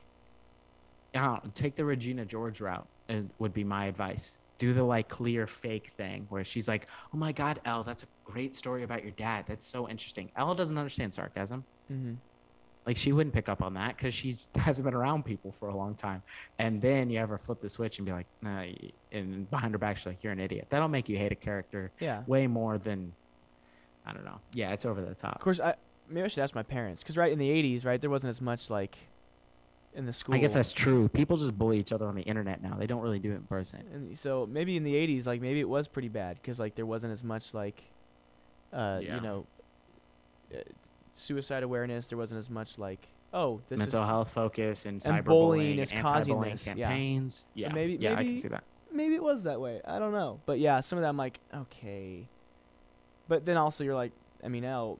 [1.54, 2.88] take the Regina George route.
[3.10, 4.38] uh, Would be my advice.
[4.60, 8.08] Do the like clear fake thing where she's like, "Oh my God, El, that's a
[8.24, 9.46] great story about your dad.
[9.48, 11.64] That's so interesting." El doesn't understand sarcasm.
[11.92, 12.14] Mm-hmm.
[12.86, 15.76] Like she wouldn't pick up on that because she hasn't been around people for a
[15.76, 16.22] long time.
[16.60, 18.66] And then you ever flip the switch and be like, nah,
[19.12, 21.92] and behind her back she's like, "You're an idiot." That'll make you hate a character
[22.00, 22.24] Yeah.
[22.28, 23.12] way more than,
[24.06, 24.40] I don't know.
[24.54, 25.36] Yeah, it's over the top.
[25.36, 25.76] Of course, I
[26.10, 28.40] maybe I should ask my parents because right in the 80s, right, there wasn't as
[28.42, 28.98] much like
[29.96, 30.36] in the school.
[30.36, 31.08] I guess that's true.
[31.10, 32.76] People just bully each other on the internet now.
[32.78, 33.84] They don't really do it in person.
[33.94, 36.86] And so maybe in the 80s, like maybe it was pretty bad because like there
[36.86, 37.84] wasn't as much like,
[38.72, 39.16] uh, Yeah.
[39.16, 39.46] you know,
[40.54, 40.58] uh,
[41.14, 42.08] suicide awareness.
[42.08, 45.80] There wasn't as much like, oh, this Mental is health focus and, and cyberbullying bullying
[45.80, 46.74] is and causing this, yeah.
[46.88, 47.36] campaigns.
[47.40, 48.64] So Yeah, maybe- yeah, I can see that.
[48.92, 49.82] maybe it was that way.
[49.86, 52.28] I don't know, but yeah, some of that I'm like, okay,
[53.28, 54.12] but then also you're like,
[54.44, 55.00] I mean, El,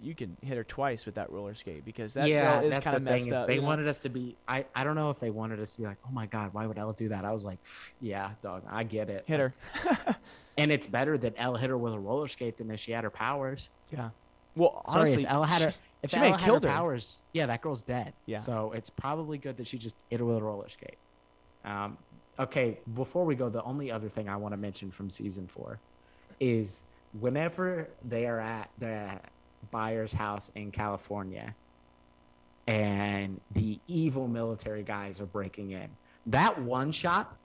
[0.00, 2.96] you can hit her twice with that roller skate because that yeah, is that's kind
[2.96, 3.12] of thing.
[3.14, 3.46] messed Is up.
[3.48, 3.66] they you know?
[3.66, 4.36] wanted us to be.
[4.46, 6.66] I I don't know if they wanted us to be like, oh my god, why
[6.66, 7.24] would El do that?
[7.24, 7.58] I was like,
[8.00, 9.24] yeah, dog, I get it.
[9.26, 9.54] hit her.
[10.58, 13.04] And it's better that El hit her with a roller skate than if she had
[13.04, 13.70] her powers.
[13.92, 14.10] yeah.
[14.56, 16.74] Well, Sorry, honestly, if El had her, if she El had killed her her.
[16.74, 18.12] powers, yeah, that girl's dead.
[18.26, 18.40] Yeah.
[18.40, 20.98] So it's probably good that she just hit her with a roller skate.
[21.64, 21.96] Um,
[22.40, 25.78] okay, before we go, the only other thing I want to mention from season four
[26.40, 26.82] is
[27.20, 29.10] whenever they are at the
[29.70, 31.54] Byers' house in California
[32.66, 35.88] and the evil military guys are breaking in,
[36.26, 37.36] that one shot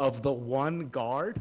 [0.00, 1.40] of the one guard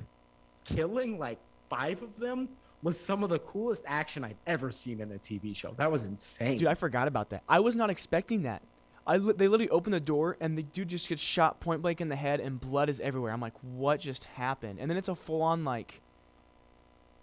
[0.64, 1.40] killing like
[1.70, 2.48] five of them
[2.84, 5.74] was some of the coolest action I've ever seen in a TV show.
[5.78, 6.58] That was insane.
[6.58, 7.42] Dude, I forgot about that.
[7.50, 8.62] I was not expecting that.
[9.06, 12.02] I li- they literally open the door and the dude just gets shot point blank
[12.02, 13.32] in the head and blood is everywhere.
[13.32, 14.80] I'm like, what just happened?
[14.80, 16.02] And then it's a full on like,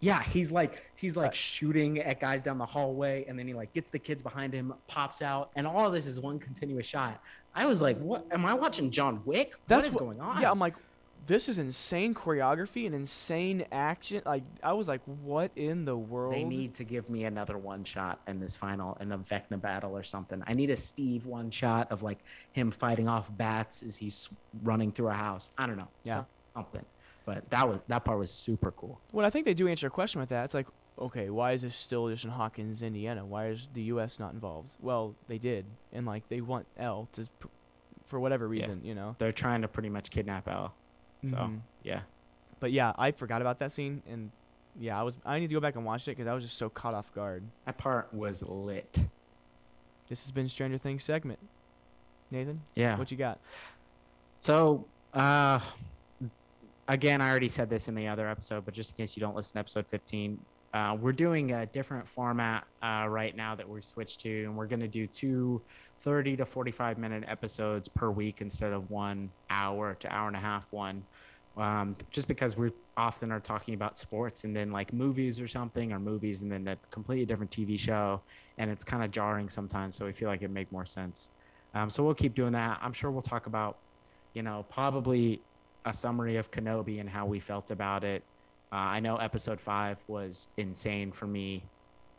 [0.04, 3.72] Yeah, he's like he's like shooting at guys down the hallway, and then he like
[3.72, 7.22] gets the kids behind him, pops out, and all of this is one continuous shot.
[7.54, 8.26] I was like, "What?
[8.30, 9.54] Am I watching John Wick?
[9.66, 10.74] that's what is what- going on?" Yeah, I'm like,
[11.26, 14.20] this is insane choreography and insane action.
[14.26, 16.34] Like, I was like, what in the world?
[16.34, 19.96] they need to give me another one shot in this final in the Vecna battle
[19.96, 20.42] or something.
[20.46, 22.18] I need a Steve one shot of like
[22.52, 24.28] him fighting off bats as he's
[24.64, 25.50] running through a house.
[25.56, 26.24] I don't know, Yeah.
[26.54, 26.84] something.
[27.24, 29.00] But that was that part was super cool.
[29.12, 30.44] Well, I think they do answer a question with that.
[30.44, 30.66] It's like,
[30.98, 33.24] okay, why is this still just in Hawkins, Indiana?
[33.24, 34.20] Why is the U.S.
[34.20, 34.72] not involved?
[34.80, 37.26] Well, they did, and like they want El to,
[38.06, 38.50] for whatever Yeah.
[38.60, 39.16] reason, you know.
[39.18, 40.74] They're trying to pretty much kidnap El.
[41.24, 41.60] So Mhm.
[41.82, 42.02] yeah.
[42.60, 44.30] But yeah, I forgot about that scene, and
[44.78, 46.58] yeah, I was I need to go back and watch it because I was just
[46.58, 47.42] so caught off guard.
[47.64, 48.98] That part was lit.
[50.10, 51.38] This has been Stranger Things segment.
[52.30, 52.98] Nathan, Yeah.
[52.98, 53.38] what you got?
[54.40, 55.60] So, uh,
[56.88, 59.36] again, I already said this in the other episode, but just in case you don't
[59.36, 60.38] listen to episode 15,
[60.72, 64.66] uh, we're doing a different format uh, right now that we're switched to, and we're
[64.66, 65.62] going to do two
[66.00, 70.40] 30 to 45 minute episodes per week instead of one hour to hour and a
[70.40, 71.02] half one.
[71.56, 75.92] Um, just because we often are talking about sports and then like movies or something,
[75.92, 78.20] or movies and then a completely different TV show,
[78.58, 79.94] and it's kind of jarring sometimes.
[79.94, 81.30] So we feel like it'd make more sense.
[81.74, 82.78] Um, so we'll keep doing that.
[82.82, 83.78] I'm sure we'll talk about
[84.34, 85.40] you know, probably
[85.84, 88.22] a summary of Kenobi and how we felt about it.
[88.72, 91.62] Uh, I know episode five was insane for me,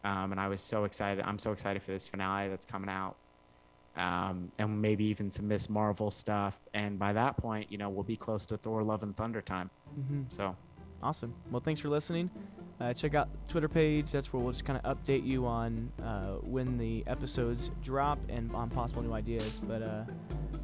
[0.04, 1.24] um, and I was so excited.
[1.28, 3.16] I'm so excited for this finale that's coming out.
[3.98, 5.70] um, and maybe even some Ms.
[5.70, 6.60] Marvel stuff.
[6.74, 9.70] And by that point, you know, we'll be close to Thor: Love and Thunder time.
[10.00, 10.24] Mm-hmm.
[10.30, 10.56] So
[11.04, 11.34] Awesome.
[11.52, 12.30] Well, thanks for listening.
[12.80, 14.12] Uh, check out Twitter page.
[14.12, 18.54] That's where we'll just kind of update you on uh, when the episodes drop and
[18.56, 19.62] on possible new ideas.
[19.66, 20.04] But uh,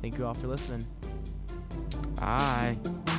[0.02, 0.86] thank you all for listening.
[2.22, 3.11] Bye.